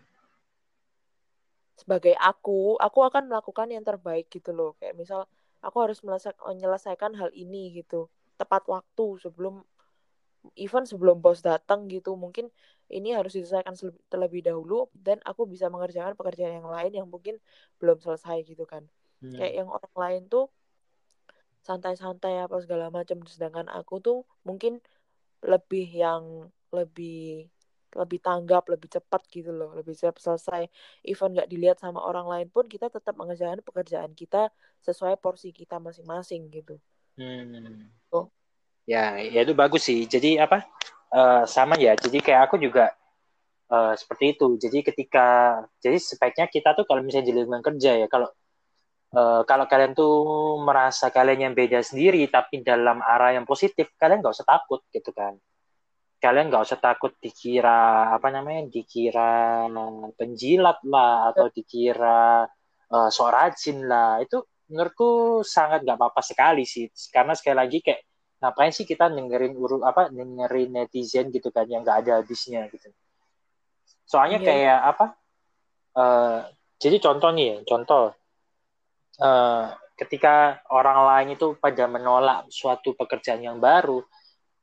Sebagai 1.74 2.14
aku 2.14 2.78
aku 2.78 2.98
akan 3.02 3.30
melakukan 3.30 3.68
yang 3.70 3.82
terbaik 3.82 4.30
gitu 4.30 4.54
loh. 4.54 4.78
Kayak 4.78 4.94
misal 4.98 5.20
aku 5.60 5.76
harus 5.82 5.98
menyelesaikan 6.04 7.18
hal 7.18 7.30
ini 7.34 7.74
gitu. 7.82 8.06
Tepat 8.38 8.66
waktu 8.70 9.18
sebelum 9.22 9.62
even 10.54 10.84
sebelum 10.84 11.18
bos 11.24 11.40
datang 11.42 11.88
gitu. 11.90 12.14
Mungkin 12.14 12.50
ini 12.92 13.16
harus 13.16 13.34
diselesaikan 13.34 13.74
terlebih 14.12 14.44
dahulu 14.44 14.86
dan 14.94 15.18
aku 15.24 15.48
bisa 15.48 15.66
mengerjakan 15.72 16.14
pekerjaan 16.14 16.62
yang 16.62 16.68
lain 16.68 16.92
yang 16.92 17.08
mungkin 17.08 17.40
belum 17.80 17.98
selesai 17.98 18.44
gitu 18.44 18.64
kan. 18.68 18.86
Hmm. 19.24 19.40
kayak 19.40 19.54
yang 19.64 19.68
orang 19.72 19.94
lain 19.96 20.22
tuh 20.28 20.52
santai-santai 21.64 22.44
apa 22.44 22.60
segala 22.60 22.92
macam. 22.92 23.24
Sedangkan 23.24 23.66
aku 23.72 23.98
tuh 24.04 24.18
mungkin 24.44 24.78
lebih 25.40 25.88
yang 25.88 26.52
lebih 26.72 27.48
lebih 27.94 28.18
tanggap 28.20 28.66
lebih 28.68 28.90
cepat 28.90 29.22
gitu 29.30 29.50
loh 29.50 29.72
lebih 29.74 29.94
cepat 29.94 30.20
selesai. 30.20 30.62
Even 31.06 31.34
nggak 31.34 31.48
dilihat 31.48 31.78
sama 31.80 32.02
orang 32.02 32.26
lain 32.26 32.48
pun 32.50 32.66
kita 32.66 32.90
tetap 32.90 33.14
mengerjakan 33.16 33.62
pekerjaan 33.64 34.12
kita 34.12 34.50
sesuai 34.82 35.18
porsi 35.18 35.50
kita 35.54 35.80
masing-masing 35.80 36.50
gitu. 36.50 36.76
Hmm. 37.16 37.88
oh. 38.10 38.28
Ya 38.84 39.16
ya 39.18 39.46
itu 39.46 39.56
bagus 39.56 39.86
sih. 39.86 40.04
Jadi 40.04 40.36
apa? 40.36 40.66
Uh, 41.14 41.46
sama 41.46 41.78
ya. 41.78 41.94
Jadi 41.94 42.18
kayak 42.20 42.50
aku 42.50 42.58
juga 42.60 42.90
uh, 43.72 43.94
seperti 43.96 44.36
itu. 44.36 44.58
Jadi 44.60 44.82
ketika 44.84 45.60
jadi 45.78 45.96
sebaiknya 45.96 46.46
kita 46.50 46.76
tuh 46.76 46.84
kalau 46.84 47.00
misalnya 47.00 47.30
di 47.30 47.34
lingkungan 47.38 47.64
kerja 47.64 47.96
ya 47.96 48.06
kalau 48.10 48.28
uh, 49.14 49.42
kalau 49.46 49.64
kalian 49.70 49.94
tuh 49.94 50.14
merasa 50.60 51.08
kalian 51.08 51.50
yang 51.50 51.54
beda 51.54 51.80
sendiri 51.80 52.26
tapi 52.28 52.60
dalam 52.60 52.98
arah 53.00 53.38
yang 53.38 53.46
positif 53.46 53.94
kalian 53.96 54.20
nggak 54.20 54.34
usah 54.34 54.46
takut 54.46 54.82
gitu 54.90 55.14
kan 55.14 55.38
kalian 56.24 56.48
nggak 56.48 56.64
usah 56.64 56.80
takut 56.80 57.12
dikira 57.20 58.08
apa 58.16 58.32
namanya 58.32 58.72
dikira 58.72 59.68
penjilat 60.16 60.80
lah 60.88 61.28
atau 61.28 61.52
dikira 61.52 62.48
uh, 62.88 63.08
sok 63.12 63.28
rajin 63.28 63.84
lah. 63.84 64.24
Itu 64.24 64.48
menurutku 64.72 65.44
sangat 65.44 65.84
nggak 65.84 66.00
apa-apa 66.00 66.24
sekali 66.24 66.64
sih. 66.64 66.88
Karena 67.12 67.36
sekali 67.36 67.60
lagi 67.60 67.84
kayak 67.84 68.00
ngapain 68.40 68.72
sih 68.72 68.88
kita 68.88 69.12
dengerin 69.12 69.52
uru 69.52 69.84
apa 69.84 70.08
dengerin 70.08 70.72
netizen 70.72 71.28
gitu 71.28 71.52
kan 71.52 71.68
yang 71.68 71.84
nggak 71.84 72.08
ada 72.08 72.24
habisnya 72.24 72.72
gitu. 72.72 72.88
Soalnya 74.08 74.40
yeah. 74.40 74.48
kayak 74.48 74.80
apa 74.96 75.06
uh, 76.00 76.40
jadi 76.80 76.96
contoh 77.04 77.30
nih 77.36 77.46
ya 77.52 77.56
contoh 77.68 78.16
uh, 79.20 79.64
ketika 80.00 80.64
orang 80.72 81.04
lain 81.04 81.28
itu 81.36 81.52
pada 81.60 81.84
menolak 81.84 82.48
suatu 82.48 82.96
pekerjaan 82.96 83.44
yang 83.44 83.60
baru 83.60 84.00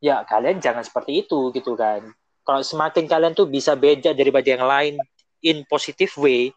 ya 0.01 0.25
kalian 0.25 0.57
jangan 0.57 0.81
seperti 0.81 1.23
itu 1.23 1.53
gitu 1.53 1.77
kan. 1.77 2.01
Kalau 2.41 2.65
semakin 2.65 3.05
kalian 3.05 3.33
tuh 3.37 3.45
bisa 3.45 3.77
beda 3.77 4.17
daripada 4.17 4.47
yang 4.49 4.65
lain 4.65 4.97
in 5.45 5.61
positive 5.69 6.11
way 6.17 6.49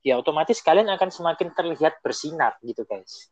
ya 0.00 0.16
otomatis 0.16 0.64
kalian 0.64 0.88
akan 0.88 1.12
semakin 1.12 1.52
terlihat 1.52 2.00
bersinar 2.00 2.56
gitu 2.64 2.88
guys. 2.88 3.28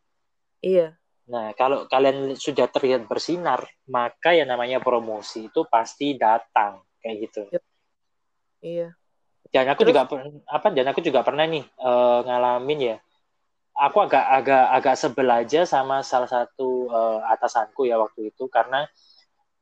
Iya. 0.61 0.95
Nah 1.33 1.57
kalau 1.57 1.89
kalian 1.89 2.37
sudah 2.37 2.69
terlihat 2.69 3.09
bersinar 3.09 3.65
maka 3.89 4.37
yang 4.37 4.53
namanya 4.53 4.85
promosi 4.85 5.49
itu 5.49 5.65
pasti 5.65 6.15
datang 6.21 6.85
kayak 7.01 7.17
gitu. 7.31 7.43
Yep. 7.49 7.65
iya. 8.61 8.89
Dan 9.55 9.71
aku 9.71 9.87
Terus, 9.87 9.91
juga 9.95 10.03
apa 10.51 10.67
dan 10.75 10.87
aku 10.91 10.99
juga 10.99 11.23
pernah 11.23 11.47
nih 11.47 11.63
uh, 11.79 12.27
ngalamin 12.27 12.81
ya. 12.95 12.97
Aku 13.75 14.03
agak 14.03 14.23
agak 14.23 14.65
agak 14.71 14.95
sebel 14.99 15.29
aja 15.31 15.63
sama 15.63 16.03
salah 16.03 16.27
satu 16.27 16.91
uh, 16.91 17.23
atasanku 17.31 17.87
ya 17.87 17.99
waktu 17.99 18.35
itu 18.35 18.51
karena 18.51 18.87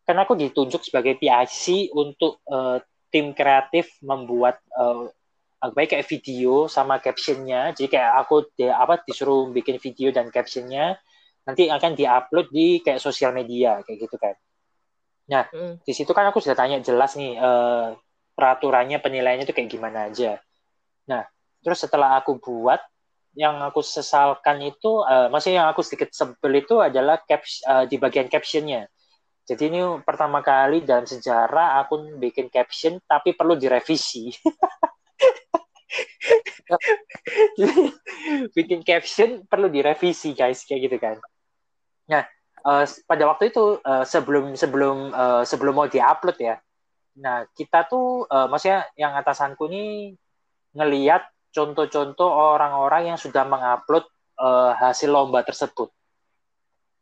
karena 0.02 0.26
aku 0.26 0.34
ditunjuk 0.34 0.82
sebagai 0.82 1.14
PIC 1.18 1.94
untuk 1.94 2.42
uh, 2.50 2.82
tim 3.12 3.36
kreatif 3.36 3.92
membuat 4.02 4.58
uh, 4.74 5.06
baik 5.70 5.94
kayak 5.94 6.08
video 6.10 6.66
sama 6.66 6.98
captionnya. 6.98 7.70
Jadi 7.70 7.94
kayak 7.94 8.12
aku 8.26 8.50
di, 8.58 8.66
apa 8.66 8.98
disuruh 9.06 9.46
bikin 9.54 9.78
video 9.78 10.10
dan 10.10 10.26
captionnya 10.34 10.98
nanti 11.46 11.70
akan 11.70 11.94
diupload 11.94 12.50
di 12.50 12.82
kayak 12.82 12.98
sosial 12.98 13.30
media 13.30 13.78
kayak 13.86 13.98
gitu 14.08 14.16
kan. 14.18 14.34
Nah 15.30 15.46
mm. 15.54 15.86
di 15.86 15.92
situ 15.94 16.10
kan 16.10 16.26
aku 16.26 16.42
sudah 16.42 16.58
tanya 16.58 16.82
jelas 16.82 17.14
nih 17.14 17.38
uh, 17.38 17.94
peraturannya 18.34 18.98
penilaiannya 18.98 19.46
itu 19.46 19.54
kayak 19.54 19.70
gimana 19.70 20.10
aja. 20.10 20.42
Nah 21.06 21.22
terus 21.62 21.78
setelah 21.78 22.18
aku 22.18 22.42
buat 22.42 22.82
yang 23.38 23.62
aku 23.62 23.86
sesalkan 23.86 24.66
itu 24.66 25.02
uh, 25.06 25.30
maksudnya 25.30 25.62
yang 25.62 25.70
aku 25.70 25.86
sedikit 25.86 26.10
sebel 26.10 26.58
itu 26.58 26.82
adalah 26.82 27.22
caps, 27.22 27.62
uh, 27.64 27.86
di 27.86 27.96
bagian 28.02 28.26
captionnya 28.26 28.90
jadi 29.42 29.62
ini 29.74 29.80
pertama 30.06 30.38
kali 30.38 30.86
dalam 30.86 31.02
sejarah 31.02 31.82
aku 31.82 32.14
bikin 32.14 32.46
caption 32.46 33.02
tapi 33.10 33.34
perlu 33.34 33.58
direvisi. 33.58 34.30
Bikin 38.56 38.80
caption 38.86 39.42
perlu 39.44 39.66
direvisi 39.66 40.32
guys 40.32 40.62
kayak 40.62 40.80
gitu 40.86 40.96
kan. 41.02 41.18
Nah 42.06 42.22
uh, 42.62 42.86
pada 43.04 43.26
waktu 43.26 43.50
itu 43.50 43.82
uh, 43.82 44.06
sebelum 44.06 44.54
sebelum 44.54 45.10
uh, 45.10 45.42
sebelum 45.42 45.74
mau 45.74 45.90
diupload 45.90 46.38
ya. 46.38 46.56
Nah 47.18 47.42
kita 47.50 47.90
tuh 47.90 48.22
uh, 48.30 48.46
maksudnya 48.46 48.86
yang 48.94 49.18
atasanku 49.18 49.66
ini 49.68 50.14
ngeliat 50.72 51.26
contoh-contoh 51.50 52.30
orang-orang 52.30 53.12
yang 53.12 53.18
sudah 53.18 53.42
mengupload 53.42 54.06
uh, 54.38 54.72
hasil 54.78 55.10
lomba 55.10 55.42
tersebut. 55.42 55.90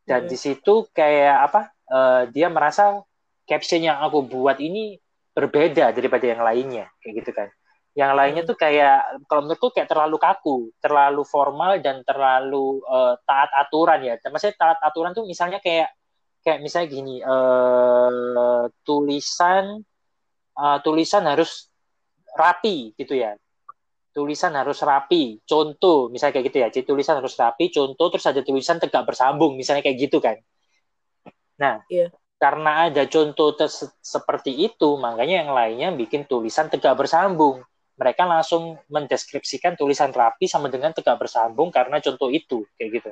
Dan 0.08 0.26
hmm. 0.26 0.30
di 0.32 0.36
situ 0.40 0.88
kayak 0.90 1.52
apa? 1.52 1.70
Uh, 1.90 2.22
dia 2.30 2.46
merasa 2.48 3.02
caption 3.44 3.82
yang 3.82 3.98
aku 3.98 4.22
buat 4.24 4.62
ini 4.62 4.96
berbeda 5.34 5.90
daripada 5.90 6.24
yang 6.26 6.42
lainnya 6.42 6.86
kayak 7.02 7.14
gitu 7.22 7.30
kan. 7.34 7.48
Yang 7.90 8.12
lainnya 8.14 8.42
hmm. 8.46 8.50
tuh 8.54 8.58
kayak 8.58 8.98
kalau 9.26 9.40
menurutku 9.42 9.74
kayak 9.74 9.90
terlalu 9.90 10.16
kaku 10.22 10.56
terlalu 10.78 11.22
formal 11.26 11.82
dan 11.82 12.06
terlalu 12.06 12.78
uh, 12.86 13.18
taat 13.26 13.50
aturan 13.58 13.98
ya. 14.06 14.14
Maksudnya 14.22 14.54
taat 14.54 14.78
aturan 14.78 15.10
tuh 15.10 15.26
misalnya 15.26 15.58
kayak 15.58 15.90
kayak 16.46 16.62
misalnya 16.62 16.88
gini 16.88 17.16
uh, 17.20 18.70
tulisan 18.86 19.82
uh, 20.54 20.78
tulisan 20.86 21.26
harus 21.26 21.66
rapi 22.38 22.94
gitu 22.94 23.18
ya. 23.18 23.34
Tulisan 24.10 24.54
harus 24.54 24.82
rapi 24.82 25.38
contoh 25.46 26.10
misalnya 26.10 26.38
kayak 26.38 26.46
gitu 26.50 26.58
ya. 26.62 26.68
Jadi 26.70 26.84
tulisan 26.86 27.18
harus 27.18 27.34
rapi 27.34 27.74
contoh 27.74 28.06
terus 28.10 28.26
ada 28.30 28.42
tulisan 28.46 28.78
tegak 28.78 29.02
bersambung 29.02 29.58
misalnya 29.58 29.82
kayak 29.82 29.98
gitu 29.98 30.22
kan 30.22 30.38
Nah, 31.60 31.84
yeah. 31.92 32.08
karena 32.40 32.88
ada 32.88 33.04
contoh 33.04 33.52
seperti 34.00 34.56
itu, 34.56 34.96
makanya 34.96 35.44
yang 35.44 35.52
lainnya 35.52 35.88
bikin 35.92 36.24
tulisan 36.24 36.72
tegak 36.72 36.96
bersambung. 36.96 37.60
Mereka 38.00 38.24
langsung 38.24 38.80
mendeskripsikan 38.88 39.76
tulisan 39.76 40.08
rapi 40.08 40.48
sama 40.48 40.72
dengan 40.72 40.96
tegak 40.96 41.20
bersambung 41.20 41.68
karena 41.68 42.00
contoh 42.00 42.32
itu, 42.32 42.64
kayak 42.80 42.90
gitu. 42.96 43.10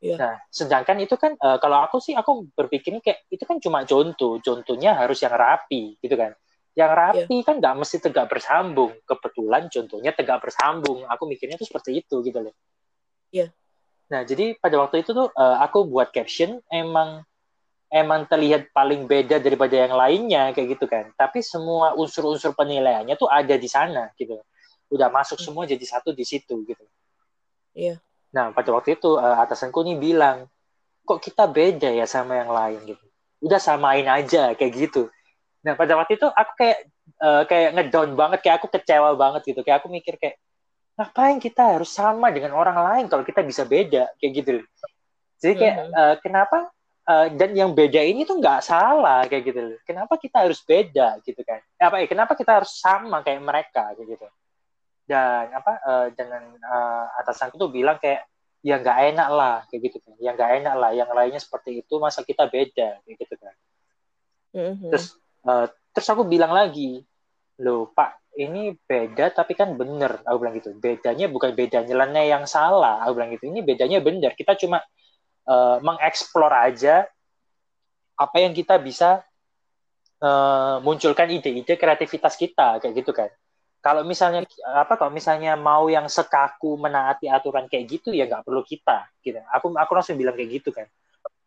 Yeah. 0.00 0.16
Nah, 0.16 0.34
sedangkan 0.48 1.04
itu 1.04 1.20
kan 1.20 1.36
uh, 1.36 1.60
kalau 1.60 1.84
aku 1.84 2.00
sih 2.00 2.16
aku 2.16 2.48
berpikir 2.56 2.96
kayak 3.04 3.28
itu 3.28 3.44
kan 3.44 3.60
cuma 3.60 3.84
contoh, 3.84 4.40
contohnya 4.40 4.96
harus 4.96 5.20
yang 5.20 5.36
rapi, 5.36 6.00
gitu 6.00 6.16
kan. 6.16 6.32
Yang 6.72 6.92
rapi 6.96 7.36
yeah. 7.36 7.44
kan 7.44 7.54
nggak 7.60 7.76
mesti 7.76 7.96
tegak 8.00 8.24
bersambung. 8.32 8.96
Kebetulan 9.04 9.68
contohnya 9.68 10.16
tegak 10.16 10.40
bersambung. 10.40 11.04
Aku 11.04 11.28
mikirnya 11.28 11.60
tuh 11.60 11.68
seperti 11.68 12.00
itu 12.00 12.24
gitu 12.24 12.40
loh. 12.40 12.56
Iya. 13.28 13.52
Yeah. 13.52 13.58
Nah, 14.10 14.24
jadi 14.24 14.56
pada 14.56 14.80
waktu 14.80 15.04
itu 15.04 15.12
tuh 15.12 15.28
uh, 15.28 15.60
aku 15.60 15.84
buat 15.84 16.08
caption 16.08 16.58
emang 16.72 17.22
emang 17.90 18.24
terlihat 18.30 18.70
paling 18.70 19.04
beda 19.04 19.42
daripada 19.42 19.74
yang 19.74 19.92
lainnya 19.98 20.54
kayak 20.54 20.78
gitu 20.78 20.86
kan. 20.86 21.10
Tapi 21.18 21.42
semua 21.42 21.98
unsur-unsur 21.98 22.54
penilaiannya 22.54 23.18
tuh 23.18 23.26
ada 23.26 23.58
di 23.58 23.66
sana 23.66 24.08
gitu. 24.14 24.38
Udah 24.88 25.10
masuk 25.10 25.42
hmm. 25.42 25.46
semua 25.50 25.62
jadi 25.66 25.82
satu 25.82 26.14
di 26.14 26.22
situ 26.22 26.62
gitu. 26.64 26.84
Iya. 27.74 27.98
Nah, 28.30 28.54
pada 28.54 28.70
waktu 28.70 28.94
itu 28.94 29.18
uh, 29.18 29.42
atasanku 29.42 29.82
nih 29.82 29.98
bilang, 29.98 30.46
kok 31.02 31.18
kita 31.18 31.50
beda 31.50 31.90
ya 31.90 32.06
sama 32.06 32.38
yang 32.38 32.54
lain 32.54 32.94
gitu. 32.94 33.04
Udah 33.42 33.58
samain 33.58 34.06
aja 34.06 34.54
kayak 34.54 34.72
gitu. 34.78 35.10
Nah, 35.66 35.74
pada 35.74 35.98
waktu 35.98 36.14
itu 36.14 36.30
aku 36.30 36.52
kayak 36.54 36.78
uh, 37.18 37.42
kayak 37.44 37.76
ngedown 37.76 38.14
banget 38.14 38.38
kayak 38.40 38.56
aku 38.62 38.68
kecewa 38.72 39.12
banget 39.18 39.42
gitu 39.50 39.60
kayak 39.66 39.82
aku 39.82 39.88
mikir 39.92 40.14
kayak 40.16 40.38
ngapain 40.96 41.40
kita 41.40 41.76
harus 41.76 41.90
sama 41.92 42.28
dengan 42.30 42.56
orang 42.56 42.76
lain 42.76 43.04
kalau 43.08 43.24
kita 43.24 43.40
bisa 43.44 43.64
beda 43.64 44.12
kayak 44.20 44.32
gitu 44.36 44.50
jadi 45.40 45.54
kayak 45.56 45.74
mm 45.76 45.84
-hmm. 45.88 45.96
uh, 45.96 46.14
kenapa 46.20 46.58
uh, 47.10 47.26
dan 47.34 47.50
yang 47.58 47.74
beda 47.74 47.98
ini 47.98 48.22
tuh 48.22 48.38
nggak 48.38 48.62
salah 48.62 49.26
kayak 49.26 49.42
gitu 49.50 49.60
kenapa 49.82 50.14
kita 50.14 50.46
harus 50.46 50.62
beda 50.62 51.18
gitu 51.26 51.42
kan? 51.42 51.58
Apa 51.82 52.02
ya 52.02 52.06
kenapa 52.06 52.32
kita 52.38 52.62
harus 52.62 52.78
sama 52.78 53.26
kayak 53.26 53.42
mereka 53.42 53.90
kayak 53.98 54.08
gitu? 54.14 54.26
Dan 55.10 55.50
apa 55.50 55.72
uh, 55.82 56.06
dengan 56.14 56.54
uh, 56.62 57.06
atasanku 57.18 57.58
tuh 57.58 57.70
bilang 57.74 57.98
kayak 57.98 58.30
ya 58.62 58.78
nggak 58.78 58.98
enak 59.14 59.28
lah 59.32 59.56
kayak 59.66 59.90
gitu 59.90 59.98
kan. 59.98 60.14
Ya 60.22 60.30
nggak 60.36 60.50
enak 60.62 60.74
lah 60.78 60.90
yang 60.94 61.10
lainnya 61.10 61.42
seperti 61.42 61.82
itu 61.82 61.94
masa 61.98 62.22
kita 62.22 62.46
beda 62.46 63.02
kayak 63.02 63.16
gitu 63.18 63.36
kan. 63.40 63.54
Mm-hmm. 64.50 64.90
terus 64.90 65.14
uh, 65.46 65.70
terus 65.94 66.10
aku 66.10 66.26
bilang 66.26 66.50
lagi 66.50 67.06
loh 67.62 67.86
pak 67.94 68.18
ini 68.34 68.74
beda 68.74 69.30
tapi 69.30 69.54
kan 69.54 69.78
bener 69.78 70.22
aku 70.22 70.36
bilang 70.38 70.54
gitu. 70.58 70.70
Bedanya 70.78 71.26
bukan 71.26 71.54
beda 71.54 71.82
nyeleneh 71.82 72.30
yang 72.30 72.46
salah 72.46 73.02
aku 73.02 73.18
bilang 73.18 73.30
gitu. 73.34 73.50
Ini 73.50 73.60
bedanya 73.66 73.98
bener 73.98 74.34
kita 74.38 74.54
cuma 74.54 74.78
uh, 75.50 75.82
mengeksplor 75.82 76.54
aja 76.54 77.10
apa 78.14 78.36
yang 78.38 78.54
kita 78.54 78.78
bisa 78.78 79.26
uh, 80.22 80.78
munculkan 80.84 81.26
ide-ide 81.26 81.74
kreativitas 81.74 82.38
kita 82.38 82.78
kayak 82.78 82.94
gitu 82.94 83.10
kan. 83.10 83.28
Kalau 83.80 84.04
misalnya 84.04 84.44
apa 84.76 85.00
kalau 85.00 85.08
misalnya 85.08 85.56
mau 85.56 85.88
yang 85.88 86.04
sekaku 86.04 86.76
menaati 86.76 87.32
aturan 87.32 87.64
kayak 87.64 87.88
gitu 87.88 88.12
ya 88.12 88.28
nggak 88.28 88.44
perlu 88.44 88.60
kita 88.60 89.08
gitu. 89.24 89.40
Aku 89.56 89.72
aku 89.72 89.90
langsung 89.96 90.20
bilang 90.20 90.36
kayak 90.36 90.60
gitu 90.60 90.68
kan. 90.68 90.84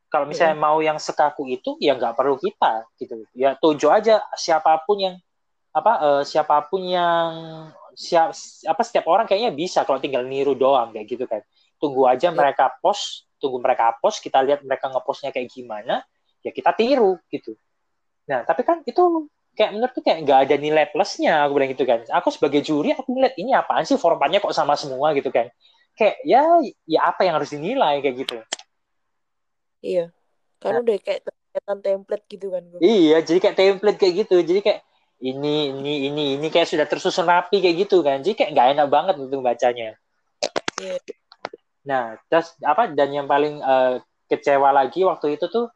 Kalau 0.09 0.25
misalnya 0.25 0.57
yeah. 0.57 0.65
mau 0.65 0.77
yang 0.81 0.97
sekaku 0.97 1.45
itu 1.53 1.77
ya 1.77 1.93
nggak 1.93 2.17
perlu 2.17 2.41
kita 2.41 2.89
gitu. 2.97 3.21
Ya 3.37 3.53
tuju 3.53 3.93
aja 3.93 4.25
siapa 4.33 4.81
pun 4.81 4.97
yang 4.97 5.15
apa 5.73 5.93
uh, 6.01 6.21
siapa 6.25 6.57
pun 6.73 6.81
yang 6.89 7.29
siap 7.93 8.33
apa 8.65 8.81
setiap 8.81 9.05
orang 9.05 9.29
kayaknya 9.29 9.53
bisa 9.53 9.85
kalau 9.85 10.01
tinggal 10.01 10.25
niru 10.25 10.57
doang 10.57 10.89
kayak 10.89 11.05
gitu 11.05 11.29
kan. 11.29 11.45
Tunggu 11.77 12.09
aja 12.09 12.33
yeah. 12.33 12.33
mereka 12.33 12.73
post 12.81 13.29
tunggu 13.43 13.59
mereka 13.59 13.99
post 13.99 14.23
kita 14.23 14.39
lihat 14.39 14.63
mereka 14.63 14.87
ngepostnya 14.87 15.35
kayak 15.35 15.51
gimana 15.51 15.99
ya 16.39 16.55
kita 16.55 16.71
tiru 16.71 17.19
gitu. 17.27 17.59
Nah 18.31 18.47
tapi 18.47 18.63
kan 18.63 18.79
itu 18.87 19.27
kayak 19.53 19.71
menurutku 19.75 19.99
kayak 20.01 20.23
nggak 20.23 20.39
ada 20.49 20.55
nilai 20.55 20.85
plusnya 20.89 21.43
aku 21.43 21.51
bilang 21.59 21.71
gitu 21.75 21.83
kan. 21.83 21.99
Aku 22.23 22.31
sebagai 22.31 22.63
juri 22.63 22.95
aku 22.95 23.11
ngeliat 23.11 23.35
ini 23.35 23.51
apaan 23.51 23.83
sih 23.83 23.99
formatnya 23.99 24.39
kok 24.39 24.55
sama 24.55 24.79
semua 24.79 25.11
gitu 25.11 25.29
kan. 25.29 25.51
Kayak 25.93 26.15
ya 26.23 26.43
ya 26.87 26.99
apa 27.11 27.27
yang 27.27 27.35
harus 27.37 27.51
dinilai 27.51 28.01
kayak 28.01 28.15
gitu. 28.23 28.37
Iya. 29.83 30.09
Karena 30.57 30.79
nah, 30.79 30.85
udah 30.87 30.97
kayak 31.03 31.19
template 31.83 32.25
gitu 32.31 32.47
kan 32.49 32.63
gue. 32.65 32.79
iya 32.81 33.21
jadi 33.21 33.39
kayak 33.43 33.55
template 33.59 33.99
kayak 33.99 34.13
gitu. 34.25 34.35
Jadi 34.41 34.59
kayak 34.63 34.79
ini 35.23 35.71
ini 35.71 35.93
ini 36.11 36.23
ini 36.39 36.47
kayak 36.49 36.67
sudah 36.67 36.87
tersusun 36.89 37.29
rapi 37.29 37.61
kayak 37.61 37.87
gitu 37.87 38.01
kan. 38.01 38.25
Jadi 38.25 38.33
kayak 38.33 38.49
nggak 38.57 38.67
enak 38.79 38.87
banget 38.89 39.15
untuk 39.21 39.45
bacanya. 39.45 39.95
Iya. 40.81 40.97
Nah 41.83 42.15
terus 42.31 42.55
apa 42.63 42.87
dan 42.91 43.11
yang 43.11 43.27
paling 43.27 43.59
uh, 43.59 43.99
kecewa 44.31 44.71
lagi 44.71 45.03
waktu 45.03 45.35
itu 45.35 45.45
tuh 45.51 45.67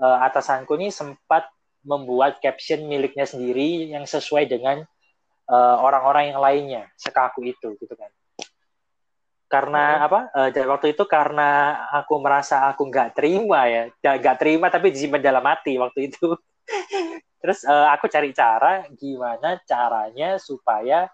uh, 0.00 0.18
atasanku 0.24 0.76
nih 0.76 0.92
sempat 0.92 1.48
membuat 1.86 2.42
caption 2.42 2.84
miliknya 2.84 3.24
sendiri 3.24 3.94
yang 3.94 4.02
sesuai 4.02 4.50
dengan 4.50 4.82
eh, 5.46 5.76
orang-orang 5.78 6.26
uh, 6.26 6.28
yang 6.34 6.40
lainnya 6.42 6.82
sekaku 6.98 7.46
itu 7.46 7.78
gitu 7.78 7.94
kan. 7.94 8.10
Karena 9.46 10.02
hmm. 10.02 10.06
apa 10.10 10.20
uh, 10.34 10.48
dan 10.50 10.66
waktu 10.66 10.98
itu 10.98 11.06
karena 11.06 11.78
aku 11.94 12.18
merasa 12.18 12.66
aku 12.66 12.90
nggak 12.90 13.14
terima 13.14 13.70
ya 13.70 13.86
nggak 14.02 14.36
terima 14.42 14.66
tapi 14.66 14.90
disimpan 14.90 15.22
dalam 15.22 15.46
hati 15.46 15.78
waktu 15.78 16.10
itu. 16.10 16.34
Terus 17.46 17.62
uh, 17.62 17.94
aku 17.94 18.10
cari 18.10 18.34
cara 18.34 18.82
gimana 18.90 19.62
caranya 19.62 20.42
supaya 20.42 21.06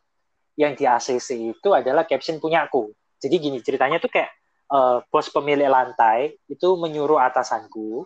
yang 0.57 0.73
di 0.73 0.89
ACC 0.89 1.53
itu 1.53 1.69
adalah 1.77 2.09
caption 2.09 2.41
punyaku 2.41 2.89
jadi 3.23 3.39
gini 3.39 3.59
ceritanya 3.63 4.03
tuh 4.03 4.11
kayak 4.11 4.35
uh, 4.75 5.07
bos 5.07 5.31
pemilik 5.31 5.71
lantai 5.71 6.35
itu 6.51 6.69
menyuruh 6.75 7.23
atasanku 7.23 8.03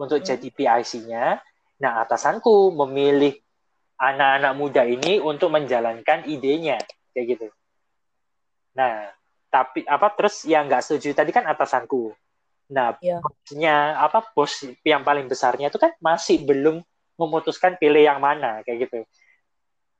untuk 0.00 0.18
hmm. 0.24 0.26
jadi 0.26 0.48
PIC-nya 0.48 1.44
Nah, 1.80 2.04
atasanku 2.04 2.76
memilih 2.76 3.32
anak-anak 3.96 4.52
muda 4.52 4.82
ini 4.84 5.16
untuk 5.16 5.48
menjalankan 5.48 6.28
idenya, 6.28 6.76
kayak 7.16 7.26
gitu. 7.36 7.48
Nah, 8.76 9.08
tapi 9.48 9.82
apa 9.88 10.12
terus 10.14 10.44
yang 10.44 10.68
nggak 10.68 10.84
setuju 10.84 11.16
tadi 11.16 11.32
kan 11.32 11.48
atasanku. 11.48 12.12
Nah, 12.70 12.94
ya. 13.02 13.18
bosnya 13.18 13.98
apa 13.98 14.22
bos 14.30 14.62
yang 14.86 15.02
paling 15.02 15.26
besarnya 15.26 15.72
itu 15.72 15.80
kan 15.80 15.90
masih 15.98 16.44
belum 16.46 16.84
memutuskan 17.18 17.74
pilih 17.80 18.04
yang 18.04 18.20
mana 18.20 18.60
kayak 18.62 18.86
gitu. 18.88 19.00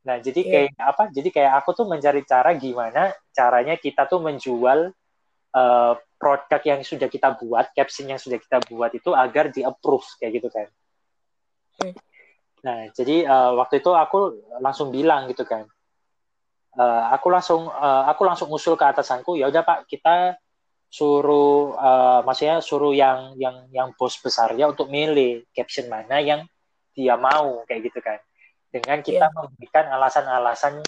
Nah, 0.01 0.17
jadi 0.17 0.41
ya. 0.41 0.51
kayak 0.51 0.71
apa? 0.81 1.05
Jadi 1.13 1.29
kayak 1.29 1.53
aku 1.61 1.77
tuh 1.77 1.87
mencari 1.89 2.25
cara 2.25 2.57
gimana 2.57 3.13
caranya 3.37 3.77
kita 3.77 4.09
tuh 4.09 4.25
menjual 4.25 4.93
uh, 5.53 5.95
produk 6.21 6.61
yang 6.65 6.81
sudah 6.81 7.09
kita 7.09 7.37
buat, 7.37 7.73
caption 7.77 8.09
yang 8.09 8.21
sudah 8.21 8.41
kita 8.41 8.61
buat 8.69 8.93
itu 8.97 9.13
agar 9.13 9.53
di 9.53 9.61
approve 9.65 10.09
kayak 10.21 10.41
gitu 10.41 10.49
kan. 10.49 10.69
Nah, 12.61 12.93
jadi 12.93 13.25
uh, 13.25 13.57
waktu 13.57 13.81
itu 13.81 13.93
aku 13.93 14.37
langsung 14.61 14.93
bilang 14.93 15.29
gitu 15.33 15.49
kan. 15.49 15.65
Uh, 16.77 17.09
aku 17.11 17.33
langsung 17.33 17.67
uh, 17.67 18.07
aku 18.07 18.23
langsung 18.23 18.49
usul 18.53 18.79
ke 18.79 18.85
atasanku, 18.85 19.35
ya 19.35 19.51
udah 19.51 19.65
Pak, 19.65 19.91
kita 19.91 20.39
suruh 20.91 21.75
uh, 21.79 22.21
maksudnya 22.27 22.59
suruh 22.59 22.91
yang 22.91 23.39
yang 23.39 23.71
yang 23.71 23.89
bos 23.95 24.19
besarnya 24.19 24.67
untuk 24.71 24.91
milih 24.91 25.47
caption 25.55 25.87
mana 25.87 26.19
yang 26.19 26.47
dia 26.95 27.15
mau 27.15 27.63
kayak 27.67 27.91
gitu 27.91 27.99
kan. 28.03 28.19
Dengan 28.71 29.03
kita 29.03 29.27
yeah. 29.27 29.35
memberikan 29.35 29.85
alasan-alasan 29.91 30.83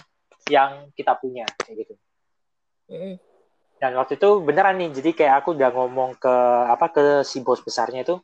yang 0.47 0.87
kita 0.95 1.19
punya 1.19 1.43
kayak 1.59 1.83
gitu. 1.83 1.93
Mm. 2.87 3.15
Dan 3.79 3.91
waktu 3.99 4.15
itu 4.15 4.39
beneran 4.39 4.79
nih, 4.79 4.95
jadi 4.95 5.09
kayak 5.11 5.35
aku 5.43 5.59
udah 5.59 5.69
ngomong 5.75 6.15
ke 6.15 6.35
apa 6.71 6.87
ke 6.95 7.03
si 7.27 7.43
bos 7.43 7.59
besarnya 7.59 8.07
itu, 8.07 8.15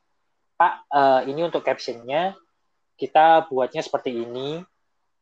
Pak, 0.56 0.88
uh, 0.88 1.22
ini 1.28 1.44
untuk 1.44 1.64
captionnya 1.64 2.40
kita 3.00 3.48
buatnya 3.48 3.80
seperti 3.80 4.12
ini 4.12 4.60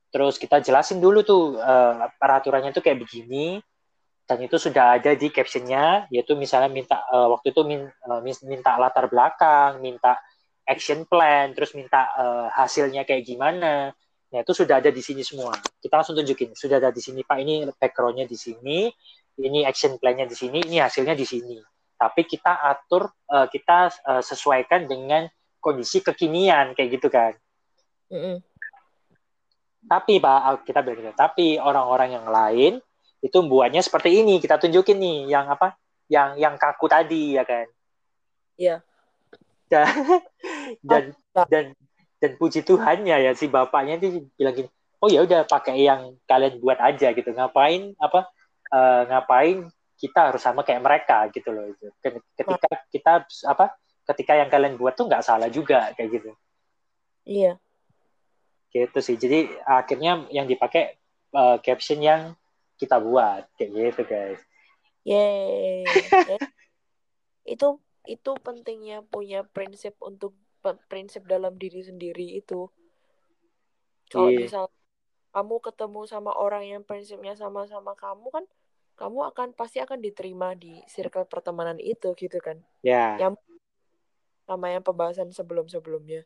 terus 0.10 0.42
kita 0.42 0.66
jelasin 0.66 0.98
dulu 0.98 1.22
tuh 1.22 1.62
uh, 1.62 2.10
peraturannya 2.18 2.74
itu 2.74 2.82
kayak 2.82 3.06
begini 3.06 3.62
dan 4.26 4.42
itu 4.42 4.58
sudah 4.58 4.98
ada 4.98 5.14
di 5.14 5.30
captionnya 5.30 6.10
yaitu 6.10 6.34
misalnya 6.34 6.74
minta 6.74 7.06
uh, 7.14 7.38
waktu 7.38 7.54
itu 7.54 7.62
min, 7.62 7.86
uh, 7.86 8.22
minta 8.24 8.82
latar 8.82 9.06
belakang 9.08 9.78
minta 9.78 10.18
action 10.66 11.06
plan 11.06 11.54
terus 11.54 11.78
minta 11.78 12.10
uh, 12.18 12.48
hasilnya 12.50 13.06
kayak 13.06 13.24
gimana 13.24 13.94
ya 14.28 14.44
itu 14.44 14.54
sudah 14.54 14.84
ada 14.84 14.92
di 14.92 15.00
sini 15.00 15.24
semua 15.24 15.56
kita 15.80 16.04
langsung 16.04 16.16
tunjukin 16.20 16.52
sudah 16.56 16.84
ada 16.84 16.92
di 16.92 17.00
sini 17.00 17.24
pak 17.24 17.38
ini 17.40 17.64
backgroundnya 17.72 18.28
di 18.28 18.36
sini 18.36 18.92
ini 19.38 19.64
action 19.64 19.96
plan-nya 20.02 20.28
di 20.28 20.36
sini 20.36 20.64
ini 20.68 20.84
hasilnya 20.84 21.16
di 21.16 21.24
sini 21.24 21.58
tapi 21.98 22.28
kita 22.28 22.62
atur 22.62 23.10
uh, 23.32 23.48
kita 23.48 23.90
uh, 24.06 24.24
sesuaikan 24.24 24.86
dengan 24.86 25.26
kondisi 25.64 26.04
kekinian 26.04 26.76
kayak 26.76 27.00
gitu 27.00 27.08
kan 27.08 27.34
Mm-mm. 28.08 28.40
Tapi 29.88 30.20
Pak, 30.20 30.68
kita 30.68 30.84
bilang 30.84 31.00
gitu. 31.00 31.16
Tapi 31.16 31.56
orang-orang 31.56 32.20
yang 32.20 32.28
lain 32.28 32.74
itu 33.24 33.38
buatnya 33.40 33.80
seperti 33.80 34.20
ini. 34.20 34.44
Kita 34.44 34.60
tunjukin 34.60 35.00
nih 35.00 35.18
yang 35.32 35.48
apa? 35.48 35.80
Yang 36.12 36.30
yang 36.44 36.56
kaku 36.60 36.86
tadi 36.92 37.40
ya 37.40 37.44
kan? 37.48 37.68
Iya. 38.60 38.76
Dan 39.72 39.88
dan, 40.90 41.04
oh, 41.36 41.48
dan 41.48 41.66
dan 42.18 42.32
puji 42.38 42.66
Tuhannya 42.66 43.18
ya 43.30 43.32
si 43.38 43.46
bapaknya 43.50 44.02
itu 44.02 44.26
bilang 44.38 44.56
gini, 44.58 44.70
oh 45.02 45.10
ya 45.10 45.22
udah 45.24 45.46
pakai 45.46 45.86
yang 45.86 46.18
kalian 46.26 46.58
buat 46.62 46.82
aja 46.82 47.14
gitu. 47.14 47.30
Ngapain 47.34 47.94
apa? 48.02 48.30
Uh, 48.68 49.02
ngapain 49.08 49.58
kita 49.98 50.30
harus 50.34 50.44
sama 50.44 50.62
kayak 50.66 50.84
mereka 50.84 51.30
gitu 51.32 51.50
loh 51.54 51.70
itu. 51.70 51.88
Ketika 52.02 52.54
kita 52.90 53.14
apa? 53.50 53.78
Ketika 54.08 54.34
yang 54.40 54.50
kalian 54.50 54.80
buat 54.80 54.96
tuh 54.96 55.06
nggak 55.06 55.26
salah 55.26 55.52
juga 55.52 55.94
kayak 55.94 56.10
gitu. 56.22 56.32
Iya 57.28 57.60
gitu 58.78 59.00
sih 59.00 59.16
jadi 59.16 59.48
akhirnya 59.64 60.28
yang 60.30 60.46
dipakai 60.46 61.00
uh, 61.34 61.58
caption 61.64 62.04
yang 62.04 62.36
kita 62.78 63.00
buat 63.02 63.48
kayak 63.56 63.72
gitu 63.74 64.02
guys 64.06 64.42
Yeay. 65.08 65.88
itu 67.56 67.80
itu 68.04 68.32
pentingnya 68.44 69.08
punya 69.08 69.48
prinsip 69.48 69.96
untuk 70.04 70.36
prinsip 70.92 71.24
dalam 71.24 71.56
diri 71.56 71.80
sendiri 71.86 72.36
itu 72.36 72.68
kalau 74.12 74.32
yeah. 74.32 74.42
misal 74.44 74.66
kamu 75.32 75.56
ketemu 75.64 76.02
sama 76.10 76.32
orang 76.36 76.64
yang 76.68 76.82
prinsipnya 76.84 77.38
sama-sama 77.38 77.96
kamu 77.96 78.28
kan 78.34 78.46
kamu 78.98 79.30
akan 79.30 79.48
pasti 79.54 79.78
akan 79.78 80.02
diterima 80.02 80.58
di 80.58 80.82
circle 80.90 81.30
pertemanan 81.30 81.78
itu 81.80 82.12
gitu 82.18 82.42
kan 82.44 82.60
ya 82.84 83.16
yeah. 83.16 83.30
yang 83.30 83.34
sama 84.48 84.72
yang 84.72 84.84
pembahasan 84.84 85.32
sebelum-sebelumnya 85.32 86.26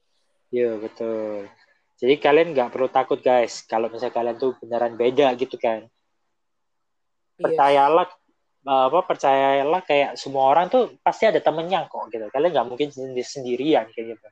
iya 0.54 0.78
betul 0.78 1.50
jadi 2.02 2.18
kalian 2.18 2.58
nggak 2.58 2.74
perlu 2.74 2.90
takut 2.90 3.22
guys 3.22 3.62
kalau 3.70 3.86
misalnya 3.86 4.10
kalian 4.18 4.38
tuh 4.42 4.58
beneran 4.58 4.98
beda 4.98 5.30
gitu 5.38 5.54
kan. 5.62 5.86
Yes. 7.38 7.46
Percayalah 7.46 8.10
apa 8.66 9.00
percayalah 9.10 9.82
kayak 9.82 10.18
semua 10.22 10.54
orang 10.54 10.70
tuh 10.70 10.94
pasti 11.02 11.26
ada 11.26 11.42
temennya 11.42 11.90
kok 11.90 12.10
gitu. 12.14 12.26
Kalian 12.30 12.52
nggak 12.54 12.68
mungkin 12.70 12.90
sendirian 13.26 13.90
kayak 13.94 14.18
gitu. 14.18 14.28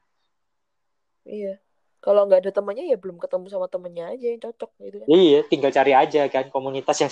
Iya. 1.29 1.53
kalau 1.99 2.25
nggak 2.25 2.47
ada 2.47 2.51
temannya 2.55 2.87
ya 2.89 2.97
belum 2.97 3.19
ketemu 3.19 3.45
sama 3.51 3.67
temennya 3.67 4.15
aja 4.15 4.25
yang 4.31 4.41
cocok 4.41 4.71
gitu 4.87 4.97
kan 5.03 5.07
iya 5.11 5.39
tinggal 5.51 5.71
cari 5.71 5.91
aja 5.91 6.21
kan 6.31 6.47
komunitas 6.47 6.97
yang 7.03 7.11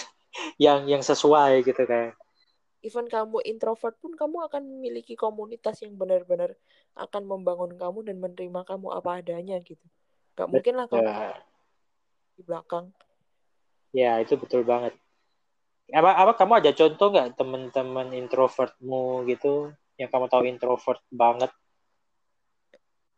yang 0.66 0.80
yang 0.88 1.04
sesuai 1.04 1.62
gitu 1.68 1.84
kan 1.84 2.16
even 2.82 3.06
kamu 3.12 3.44
introvert 3.44 4.00
pun 4.00 4.16
kamu 4.16 4.48
akan 4.48 4.64
memiliki 4.64 5.20
komunitas 5.20 5.84
yang 5.84 6.00
benar-benar 6.00 6.56
akan 6.96 7.24
membangun 7.28 7.76
kamu 7.76 8.00
dan 8.08 8.18
menerima 8.24 8.62
kamu 8.64 8.88
apa 8.96 9.20
adanya 9.20 9.60
gitu 9.60 9.84
nggak 10.40 10.48
mungkin 10.48 10.74
lah 10.80 10.88
kamu 10.88 11.04
Ya, 11.04 11.36
di 12.38 12.42
belakang 12.48 12.86
ya 13.92 14.12
itu 14.24 14.40
betul 14.40 14.64
banget 14.64 14.96
apa 15.92 16.12
apa 16.22 16.32
kamu 16.40 16.54
ada 16.60 16.72
contoh 16.80 17.08
nggak 17.14 17.30
teman-teman 17.40 18.08
introvertmu 18.22 19.24
gitu? 19.32 19.72
Yang 20.00 20.10
kamu 20.14 20.26
tahu 20.32 20.44
introvert 20.52 21.02
banget? 21.12 21.52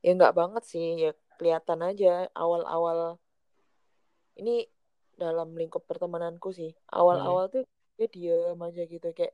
Ya 0.06 0.10
nggak 0.18 0.36
banget 0.40 0.64
sih. 0.72 0.88
Ya 1.04 1.12
kelihatan 1.38 1.80
aja 1.90 2.08
awal-awal. 2.44 3.00
Ini 4.40 4.56
dalam 5.20 5.54
lingkup 5.60 5.84
pertemananku 5.90 6.50
sih. 6.56 6.72
Hmm. 7.12 7.40
awal-awal 7.40 7.52
tuh 7.54 7.64
dia 7.98 8.08
diem 8.08 8.60
aja 8.68 8.82
gitu. 8.88 9.08
Kayak 9.18 9.34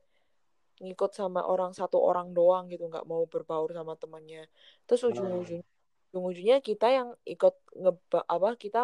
ngikut 0.84 1.12
sama 1.16 1.40
orang 1.46 1.72
satu 1.78 1.98
orang 2.00 2.28
doang 2.36 2.64
gitu. 2.72 2.84
Nggak 2.90 3.06
mau 3.10 3.24
berbaur 3.28 3.70
sama 3.78 3.94
temannya. 4.02 4.48
Terus 4.86 5.02
Hmm. 5.08 5.16
ujung-ujung 5.16 5.62
ujung-ujungnya 6.12 6.58
kita 6.64 6.86
yang 6.98 7.08
ikut 7.28 7.54
ngeba 7.82 8.20
apa 8.28 8.50
kita 8.64 8.80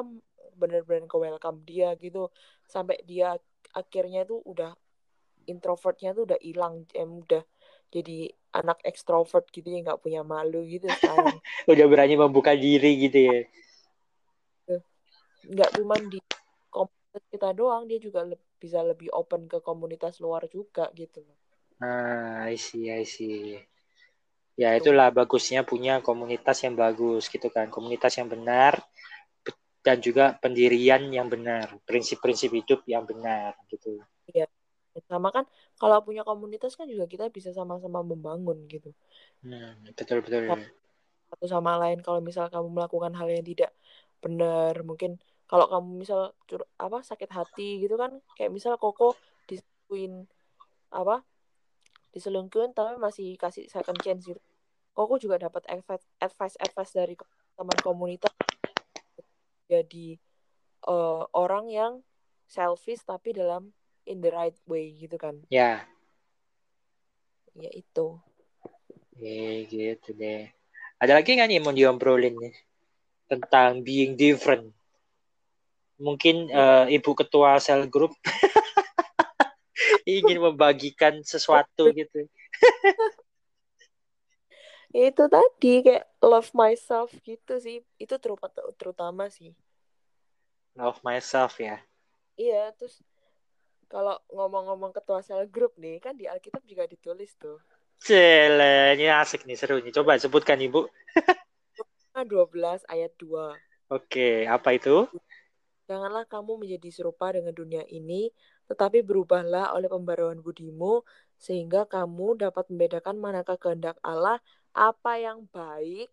bener-bener 0.61 1.07
ke 1.11 1.17
welcome 1.19 1.59
dia 1.69 1.89
gitu. 2.05 2.29
Sampai 2.69 3.01
dia 3.11 3.37
akhirnya 3.71 4.27
tuh 4.27 4.41
udah 4.45 4.73
introvertnya 5.47 6.15
tuh 6.17 6.23
udah 6.29 6.39
hilang 6.43 6.87
em 6.95 7.11
udah 7.23 7.43
jadi 7.93 8.31
anak 8.53 8.79
ekstrovert 8.85 9.49
gitu 9.53 9.69
ya 9.69 9.79
nggak 9.85 10.01
punya 10.01 10.23
malu 10.25 10.65
gitu 10.69 10.89
sekarang. 10.89 11.37
Udah 11.73 11.87
berani 11.89 12.15
membuka 12.21 12.53
diri 12.57 13.01
gitu 13.09 13.19
ya. 13.21 13.39
Nggak 15.45 15.71
cuman 15.77 16.01
di 16.13 16.19
komunitas 16.73 17.25
kita 17.33 17.49
doang 17.53 17.83
dia 17.91 17.99
juga 18.01 18.21
le- 18.25 18.41
bisa 18.57 18.81
lebih 18.81 19.09
open 19.13 19.45
ke 19.51 19.59
komunitas 19.61 20.21
luar 20.23 20.47
juga 20.49 20.89
gitu 20.97 21.21
loh. 21.21 21.37
Ah 21.83 22.47
I 22.49 22.57
see 22.57 22.89
I 22.93 23.05
see. 23.05 23.61
Ya 24.63 24.77
itulah 24.79 25.09
bagusnya 25.11 25.61
punya 25.65 26.05
komunitas 26.05 26.61
yang 26.65 26.75
bagus 26.77 27.29
gitu 27.33 27.49
kan 27.49 27.67
komunitas 27.73 28.13
yang 28.21 28.29
benar 28.29 28.73
be- 28.79 28.92
dan 29.83 29.99
juga 29.99 30.39
pendirian 30.39 31.11
yang 31.11 31.27
benar 31.27 31.75
prinsip-prinsip 31.83 32.55
hidup 32.55 32.87
yang 32.87 33.03
benar 33.03 33.59
gitu. 33.67 33.99
Sama 35.09 35.33
kan 35.33 35.45
kalau 35.81 36.05
punya 36.05 36.23
komunitas 36.23 36.77
kan 36.77 36.87
juga 36.87 37.09
kita 37.09 37.33
bisa 37.33 37.51
sama-sama 37.51 38.05
membangun 38.05 38.69
gitu. 38.69 38.95
Hmm, 39.43 39.75
betul 39.97 40.23
betul. 40.23 40.55
Satu 41.33 41.47
sama 41.49 41.81
lain 41.81 42.05
kalau 42.05 42.21
misal 42.21 42.47
kamu 42.53 42.69
melakukan 42.69 43.13
hal 43.17 43.29
yang 43.33 43.45
tidak 43.45 43.73
benar 44.23 44.87
mungkin 44.87 45.19
kalau 45.51 45.67
kamu 45.67 46.07
misal 46.07 46.37
cur 46.47 46.63
apa 46.79 47.03
sakit 47.03 47.29
hati 47.33 47.83
gitu 47.83 47.99
kan 47.99 48.23
kayak 48.39 48.53
misal 48.55 48.79
Koko 48.79 49.19
diselingkuhin 49.49 50.29
apa 50.93 51.25
diselingkuhin 52.13 52.71
tapi 52.77 53.01
masih 53.01 53.35
kasih 53.41 53.67
second 53.73 53.99
chance 54.05 54.29
gitu. 54.29 54.41
Koko 54.93 55.17
juga 55.17 55.41
dapat 55.41 55.65
advice 55.73 56.05
advice 56.21 56.57
advice 56.61 56.93
dari 56.93 57.15
teman 57.57 57.79
komunitas 57.81 58.33
jadi 59.81 60.21
eh, 60.85 61.23
orang 61.33 61.73
yang 61.73 61.93
selfish 62.53 63.01
tapi 63.09 63.33
dalam 63.33 63.73
in 64.05 64.21
the 64.21 64.29
right 64.29 64.57
way 64.69 64.93
gitu 64.93 65.17
kan. 65.17 65.41
Ya. 65.49 65.87
Ya 67.57 67.71
itu. 67.73 68.19
Eh, 69.17 69.69
gitu 69.69 70.13
deh. 70.17 70.51
Ada 71.01 71.21
lagi 71.21 71.37
nggak 71.37 71.49
nih 71.49 71.57
yang 71.59 71.65
mau 71.65 71.75
diobrolin 71.75 72.35
nih? 72.37 72.55
Tentang 73.29 73.81
being 73.81 74.19
different. 74.19 74.69
Mungkin 75.97 76.51
eh, 76.51 76.87
ibu 76.97 77.13
ketua 77.15 77.57
sel 77.63 77.87
group 77.87 78.13
ingin 80.09 80.43
membagikan 80.43 81.23
sesuatu 81.23 81.89
gitu. 81.99 82.27
Ya 84.93 85.09
itu 85.09 85.25
tadi 85.25 85.73
kayak 85.81 86.05
love 86.21 86.53
myself 86.53 87.09
gitu 87.25 87.57
sih. 87.63 87.81
Itu 87.97 88.21
terutama 88.21 88.53
terutama 88.77 89.25
sih 89.33 89.57
love 90.77 91.01
myself 91.05 91.57
ya 91.61 91.81
iya 92.37 92.73
terus 92.77 93.01
kalau 93.93 94.17
ngomong-ngomong 94.33 94.93
ketua 94.97 95.21
sel 95.21 95.45
grup 95.49 95.77
nih 95.77 96.01
kan 96.01 96.17
di 96.17 96.25
Alkitab 96.25 96.65
juga 96.65 96.89
ditulis 96.89 97.37
tuh 97.37 97.61
Cile, 98.03 98.99
ini 98.99 99.07
asik 99.07 99.47
nih 99.47 99.55
seru 99.55 99.79
nih. 99.79 99.95
Coba 99.95 100.19
sebutkan 100.19 100.59
ibu. 100.59 100.91
12 102.27 102.83
ayat 102.91 103.15
2 103.15 103.55
Oke, 103.95 104.43
apa 104.51 104.75
itu? 104.75 105.07
Janganlah 105.87 106.27
kamu 106.27 106.67
menjadi 106.67 106.91
serupa 106.91 107.31
dengan 107.31 107.55
dunia 107.55 107.87
ini, 107.87 108.33
tetapi 108.67 109.07
berubahlah 109.07 109.71
oleh 109.77 109.87
pembaruan 109.87 110.41
budimu, 110.43 111.07
sehingga 111.39 111.87
kamu 111.87 112.43
dapat 112.43 112.67
membedakan 112.73 113.21
manakah 113.23 113.55
kehendak 113.55 114.01
Allah, 114.01 114.43
apa 114.73 115.13
yang 115.21 115.45
baik, 115.53 116.09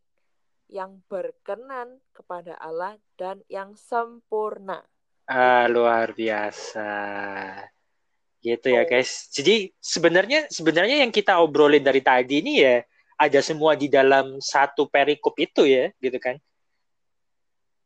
yang 0.70 1.02
berkenan 1.10 1.98
kepada 2.14 2.54
Allah, 2.62 2.96
dan 3.18 3.42
yang 3.50 3.74
sempurna. 3.74 4.86
Ah, 5.26 5.66
luar 5.66 6.14
biasa. 6.14 6.90
Gitu 8.40 8.72
ya, 8.72 8.82
Oh. 8.82 8.88
guys. 8.88 9.28
Jadi 9.34 9.74
sebenarnya 9.82 10.48
sebenarnya 10.48 11.04
yang 11.04 11.12
kita 11.12 11.42
obrolin 11.42 11.84
dari 11.84 12.00
tadi 12.00 12.40
ini 12.40 12.64
ya 12.64 12.80
ada 13.20 13.40
semua 13.44 13.76
di 13.76 13.92
dalam 13.92 14.40
satu 14.40 14.88
perikop 14.88 15.36
itu 15.42 15.68
ya, 15.68 15.92
gitu 16.00 16.16
kan? 16.18 16.40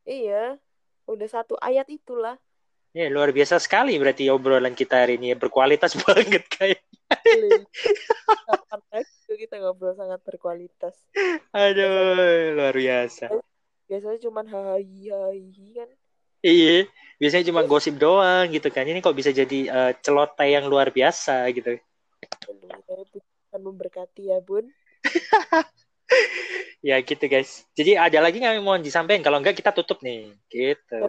Iya, 0.04 0.60
udah 1.08 1.28
satu 1.32 1.56
ayat 1.58 1.88
itulah. 1.89 2.36
Ya, 2.93 3.10
luar 3.10 3.34
biasa 3.34 3.58
sekali 3.58 3.98
berarti 3.98 4.30
obrolan 4.30 4.78
kita 4.78 5.02
hari 5.02 5.17
ini 5.17 5.34
ya. 5.34 5.38
berkualitas 5.39 5.98
banget 6.06 6.46
kayak. 6.52 6.84
Kapan 8.46 8.82
lagi 8.93 9.12
tuh 9.34 9.41
kita 9.41 9.58
ngobrol 9.58 9.98
sangat 9.98 10.22
berkualitas. 10.22 10.93
Aduh, 11.50 12.54
luar 12.54 12.78
biasa. 12.78 13.34
Biasanya 13.89 14.19
cuma 14.22 14.46
hai 14.46 15.10
hai 15.10 15.41
kan. 15.74 15.89
Iya, 16.46 16.86
biasanya 17.17 17.50
cuma 17.50 17.65
gosip 17.65 17.98
doang 17.98 18.46
gitu 18.54 18.69
kan. 18.69 18.86
Ini 18.86 19.02
kok 19.02 19.17
bisa 19.17 19.34
jadi 19.34 19.60
eh, 19.74 19.91
celoteh 20.06 20.54
yang 20.54 20.69
luar 20.69 20.93
biasa 20.93 21.50
gitu. 21.50 21.82
Tuhan 22.46 23.62
memberkati 23.65 24.30
ya, 24.30 24.38
Bun. 24.38 24.69
Ya 26.84 27.00
gitu 27.00 27.32
guys. 27.32 27.63
Jadi 27.80 27.96
ada 27.96 28.19
lagi 28.19 28.43
nggak 28.43 28.60
yang 28.60 28.67
mau 28.67 28.76
disampaikan? 28.76 29.24
Kalau 29.24 29.39
enggak 29.39 29.56
kita 29.56 29.72
tutup 29.72 30.04
nih. 30.04 30.36
Gitu. 30.52 31.00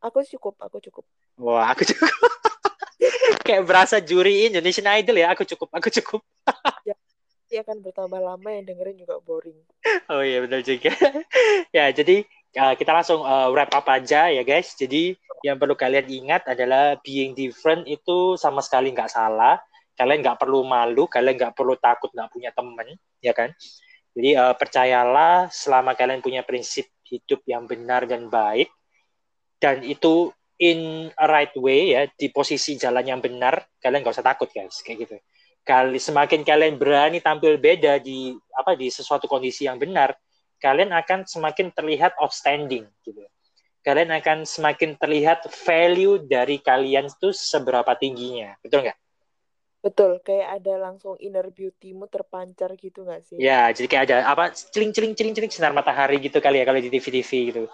Aku 0.00 0.24
cukup, 0.24 0.56
aku 0.64 0.80
cukup. 0.80 1.04
Wah, 1.36 1.70
aku 1.70 1.84
cukup. 1.84 2.08
Kayak 3.46 3.68
berasa 3.68 4.00
juri 4.00 4.48
Indonesian 4.48 4.88
Idol 4.96 5.20
ya. 5.20 5.36
Aku 5.36 5.44
cukup, 5.44 5.68
aku 5.76 5.92
cukup. 5.92 6.24
Dia 7.54 7.62
akan 7.62 7.86
bertambah 7.86 8.18
lama 8.18 8.48
yang 8.50 8.66
dengerin 8.66 8.98
juga 8.98 9.22
boring. 9.22 9.54
Oh 10.10 10.26
iya 10.26 10.42
benar 10.42 10.66
juga. 10.66 10.90
ya 11.76 11.86
jadi 11.94 12.26
uh, 12.58 12.74
kita 12.74 12.90
langsung 12.90 13.22
uh, 13.22 13.46
wrap 13.54 13.70
up 13.70 13.86
aja 13.86 14.26
ya 14.26 14.42
guys. 14.42 14.74
Jadi 14.74 15.14
yang 15.46 15.54
perlu 15.54 15.78
kalian 15.78 16.10
ingat 16.10 16.50
adalah 16.50 16.98
being 17.06 17.30
different 17.30 17.86
itu 17.86 18.34
sama 18.34 18.58
sekali 18.58 18.90
nggak 18.90 19.06
salah. 19.06 19.62
Kalian 19.94 20.26
nggak 20.26 20.42
perlu 20.42 20.66
malu, 20.66 21.06
kalian 21.06 21.38
nggak 21.38 21.54
perlu 21.54 21.78
takut 21.78 22.10
nggak 22.10 22.26
punya 22.34 22.50
temen, 22.50 22.98
ya 23.22 23.30
kan? 23.30 23.54
Jadi 24.18 24.34
uh, 24.34 24.58
percayalah 24.58 25.46
selama 25.54 25.94
kalian 25.94 26.26
punya 26.26 26.42
prinsip 26.42 26.90
hidup 27.06 27.38
yang 27.46 27.70
benar 27.70 28.02
dan 28.10 28.26
baik 28.26 28.66
dan 29.62 29.86
itu 29.86 30.34
in 30.58 31.06
a 31.14 31.26
right 31.30 31.54
way 31.54 31.94
ya 31.94 32.10
di 32.10 32.34
posisi 32.34 32.74
jalan 32.74 33.06
yang 33.06 33.22
benar, 33.22 33.62
kalian 33.78 34.02
nggak 34.02 34.14
usah 34.18 34.26
takut 34.26 34.50
guys, 34.50 34.82
kayak 34.82 35.06
gitu. 35.06 35.16
Kali 35.64 35.96
semakin 35.96 36.44
kalian 36.44 36.76
berani 36.76 37.24
tampil 37.24 37.56
beda 37.56 37.96
di 37.96 38.36
apa 38.52 38.76
di 38.76 38.92
sesuatu 38.92 39.24
kondisi 39.24 39.64
yang 39.64 39.80
benar, 39.80 40.12
kalian 40.60 40.92
akan 40.92 41.24
semakin 41.24 41.72
terlihat 41.72 42.12
outstanding 42.20 42.84
gitu. 43.00 43.24
Kalian 43.80 44.12
akan 44.16 44.44
semakin 44.44 44.96
terlihat 44.96 45.48
value 45.64 46.20
dari 46.24 46.60
kalian 46.60 47.08
itu 47.08 47.32
seberapa 47.32 47.92
tingginya, 47.96 48.56
betul 48.60 48.84
nggak? 48.84 48.96
Betul, 49.84 50.16
kayak 50.24 50.60
ada 50.60 50.80
langsung 50.80 51.20
inner 51.20 51.52
beauty-mu 51.52 52.08
terpancar 52.08 52.72
gitu 52.80 53.04
nggak 53.04 53.20
sih? 53.20 53.36
Ya, 53.36 53.68
jadi 53.68 53.84
kayak 53.84 54.04
ada 54.08 54.16
apa 54.24 54.56
celing 54.56 54.96
celing 54.96 55.12
celing 55.12 55.36
celing 55.36 55.52
sinar 55.52 55.76
matahari 55.76 56.16
gitu 56.16 56.40
kali 56.40 56.60
ya 56.60 56.64
kalau 56.64 56.80
di 56.80 56.88
TV 56.88 57.20
TV 57.20 57.30
gitu. 57.52 57.64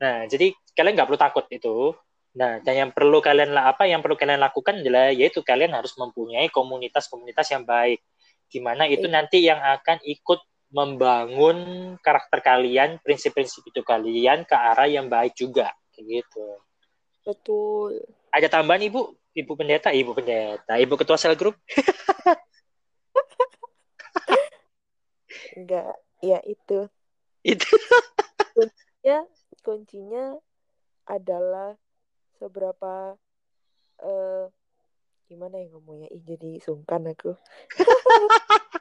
Nah, 0.00 0.28
jadi 0.28 0.52
kalian 0.76 0.92
nggak 1.00 1.08
perlu 1.08 1.20
takut 1.20 1.44
itu. 1.48 1.96
Nah, 2.30 2.62
dan 2.62 2.86
yang 2.86 2.90
perlu 2.94 3.18
kalian 3.18 3.50
lah 3.50 3.74
apa 3.74 3.90
yang 3.90 3.98
perlu 3.98 4.14
kalian 4.14 4.38
lakukan 4.38 4.78
adalah 4.78 5.10
yaitu 5.10 5.42
kalian 5.42 5.74
harus 5.74 5.98
mempunyai 5.98 6.46
komunitas-komunitas 6.46 7.50
yang 7.50 7.66
baik, 7.66 7.98
di 8.46 8.62
mana 8.62 8.86
itu 8.86 9.10
Iya. 9.10 9.14
nanti 9.18 9.42
yang 9.42 9.58
akan 9.58 9.98
ikut 10.06 10.38
membangun 10.70 11.58
karakter 11.98 12.38
kalian, 12.38 13.02
prinsip-prinsip 13.02 13.66
itu 13.66 13.82
kalian 13.82 14.46
ke 14.46 14.54
arah 14.54 14.86
yang 14.86 15.10
baik 15.10 15.34
juga, 15.34 15.74
kayak 15.90 16.22
gitu. 16.22 16.46
Betul. 17.26 17.98
Ada 18.30 18.46
tambahan 18.46 18.86
ibu, 18.86 19.18
ibu 19.34 19.52
pendeta, 19.58 19.90
ibu 19.90 20.14
pendeta, 20.14 20.78
ibu 20.78 20.94
ketua 20.94 21.18
sel 21.18 21.34
grup? 21.34 21.58
Enggak, 25.58 25.98
ya 26.22 26.38
itu. 26.46 26.86
Itu 27.42 27.74
ya 29.00 29.24
kuncinya 29.64 30.36
adalah 31.08 31.72
seberapa 32.40 33.20
eh 34.00 34.48
gimana 35.28 35.60
ya 35.60 35.68
ngomongnya 35.70 36.08
Ih, 36.10 36.24
jadi 36.24 36.58
sungkan 36.64 37.12
aku 37.12 37.36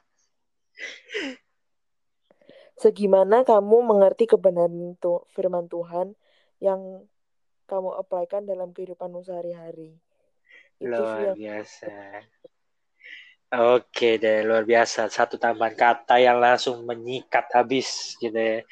segimana 2.80 3.44
kamu 3.44 3.84
mengerti 3.84 4.32
kebenaran 4.32 4.96
tu 4.98 5.28
firman 5.36 5.68
Tuhan 5.68 6.16
yang 6.64 7.04
kamu 7.68 8.00
aplikasikan 8.00 8.48
dalam 8.48 8.72
kehidupanmu 8.72 9.20
sehari-hari 9.22 10.00
itu 10.80 10.96
Luar 10.96 11.22
yang 11.22 11.36
biasa. 11.36 11.92
Oke 13.50 14.22
deh, 14.22 14.46
luar 14.46 14.64
biasa. 14.64 15.10
Satu 15.12 15.36
tambahan 15.36 15.76
kata 15.76 16.24
yang 16.24 16.40
langsung 16.40 16.88
menyikat 16.88 17.52
habis 17.52 18.16
gitu 18.22 18.38
ya. 18.38 18.64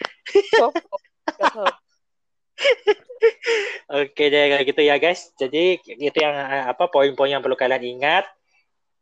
Oke 4.04 4.30
deh 4.30 4.46
kayak 4.54 4.66
gitu 4.68 4.82
ya 4.84 4.96
guys. 5.00 5.32
Jadi 5.40 5.80
itu 5.82 6.18
yang 6.18 6.36
apa 6.68 6.92
poin-poin 6.92 7.32
yang 7.32 7.42
perlu 7.42 7.56
kalian 7.58 7.98
ingat. 7.98 8.26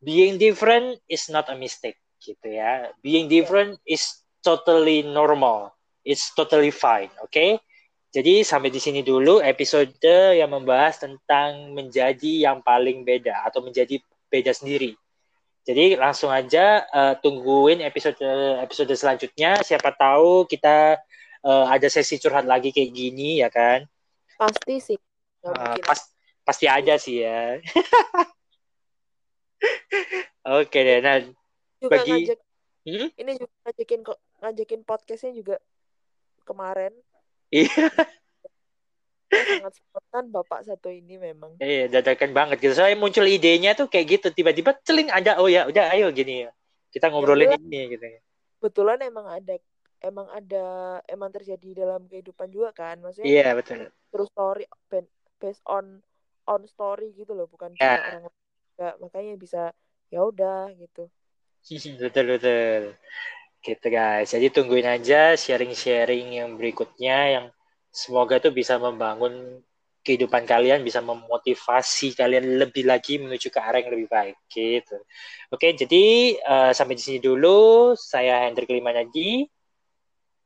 Being 0.04 0.38
different 0.38 1.02
is 1.10 1.26
not 1.34 1.50
a 1.50 1.58
mistake 1.58 1.98
gitu 2.22 2.54
ya. 2.54 2.94
Being 3.02 3.26
different 3.26 3.82
is 3.88 4.22
totally 4.46 5.02
normal. 5.02 5.74
It's 6.06 6.30
totally 6.38 6.70
fine, 6.70 7.10
oke? 7.18 7.34
Okay? 7.34 7.58
Jadi 8.14 8.48
sampai 8.48 8.72
di 8.72 8.80
sini 8.80 9.04
dulu 9.04 9.44
episode 9.44 9.92
yang 10.38 10.54
membahas 10.54 11.04
tentang 11.04 11.76
menjadi 11.76 12.48
yang 12.48 12.64
paling 12.64 13.04
beda 13.04 13.44
atau 13.44 13.60
menjadi 13.60 14.00
beda 14.32 14.56
sendiri. 14.56 14.96
Jadi 15.66 15.98
langsung 15.98 16.30
aja 16.30 16.86
uh, 16.94 17.18
tungguin 17.20 17.82
episode 17.82 18.22
episode 18.62 18.94
selanjutnya. 18.94 19.60
Siapa 19.66 19.92
tahu 19.98 20.46
kita 20.46 21.02
uh, 21.46 21.66
ada 21.70 21.88
sesi 21.88 22.18
curhat 22.18 22.50
lagi 22.50 22.74
kayak 22.74 22.92
gini 22.92 23.40
ya 23.40 23.54
kan? 23.54 23.86
Pasti 24.36 24.82
sih. 24.82 24.98
Uh, 25.46 25.78
pas, 25.86 26.00
pasti 26.42 26.66
aja 26.66 26.98
sih 26.98 27.22
ya. 27.22 27.62
Oke 30.46 30.70
okay, 30.70 30.82
deh. 30.82 31.00
Nah, 31.02 31.22
juga 31.78 31.92
bagi 31.94 32.12
ngajak, 32.26 32.40
hmm? 32.90 33.08
ini 33.18 33.32
juga 33.38 33.54
ngajakin 33.66 34.02
kok 34.02 34.20
ngajakin 34.42 34.82
podcastnya 34.86 35.32
juga 35.38 35.56
kemarin. 36.46 36.94
Iya. 37.54 37.90
sangat 39.36 39.74
spontan 39.82 40.26
bapak 40.32 40.64
satu 40.64 40.88
ini 40.94 41.18
memang. 41.18 41.58
Iya, 41.60 41.92
dadakan 41.92 42.32
banget 42.32 42.58
gitu. 42.62 42.74
Saya 42.78 42.94
muncul 42.96 43.26
idenya 43.26 43.74
tuh 43.74 43.90
kayak 43.90 44.22
gitu, 44.22 44.28
tiba-tiba 44.32 44.78
celing 44.86 45.10
ada, 45.12 45.42
oh 45.42 45.50
ya, 45.50 45.68
udah 45.68 45.92
ayo 45.92 46.14
gini 46.14 46.48
ya. 46.48 46.52
Kita 46.94 47.12
ngobrolin 47.12 47.52
ya, 47.52 47.58
ini 47.60 47.80
gitu. 47.98 48.06
Kebetulan 48.62 49.02
emang 49.04 49.28
ada 49.28 49.60
emang 50.06 50.30
ada 50.30 51.02
emang 51.10 51.34
terjadi 51.34 51.86
dalam 51.86 52.06
kehidupan 52.06 52.54
juga 52.54 52.70
kan, 52.72 53.02
maksudnya. 53.02 53.26
Iya, 53.26 53.58
betul. 53.58 53.90
True 54.14 54.30
story 54.30 54.64
based 55.42 55.66
on 55.66 56.00
on 56.46 56.62
story 56.70 57.12
gitu 57.18 57.34
loh, 57.34 57.50
bukan 57.50 57.74
ya. 57.82 58.22
orang 58.22 58.30
enggak, 58.78 58.96
makanya 59.02 59.34
bisa 59.36 59.62
ya 60.14 60.22
udah 60.22 60.70
gitu. 60.78 61.10
betul 62.02 62.26
betul. 62.38 62.82
Gitu 63.66 63.88
guys. 63.90 64.30
Jadi 64.30 64.54
tungguin 64.54 64.86
aja 64.86 65.34
sharing-sharing 65.34 66.38
yang 66.38 66.54
berikutnya 66.54 67.18
yang 67.34 67.46
semoga 67.90 68.38
itu 68.38 68.54
bisa 68.54 68.78
membangun 68.78 69.66
kehidupan 70.06 70.46
kalian, 70.46 70.86
bisa 70.86 71.02
memotivasi 71.02 72.14
kalian 72.14 72.62
lebih 72.62 72.86
lagi 72.86 73.18
menuju 73.18 73.50
ke 73.50 73.58
arah 73.58 73.82
yang 73.82 73.90
lebih 73.90 74.06
baik 74.06 74.38
gitu. 74.54 75.02
Oke, 75.50 75.74
jadi 75.74 76.38
uh, 76.46 76.72
sampai 76.78 76.94
di 76.94 77.02
sini 77.02 77.18
dulu. 77.18 77.98
Saya 77.98 78.46
Hendrik 78.46 78.70
Limanadi. 78.70 79.50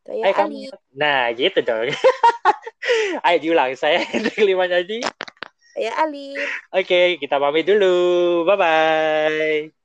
Saya 0.06 0.24
Hai, 0.26 0.34
Ali. 0.36 0.68
Kamu. 0.68 0.96
Nah, 0.96 1.22
gitu 1.36 1.60
dong. 1.64 1.90
Ayo 3.26 3.38
diulang. 3.40 3.76
Saya 3.76 4.04
Hendrik 4.04 4.40
Limanadi. 4.40 5.00
Saya 5.76 5.92
Ali. 6.00 6.36
Oke, 6.76 7.18
kita 7.22 7.40
pamit 7.40 7.64
dulu. 7.68 8.44
Bye-bye. 8.48 9.79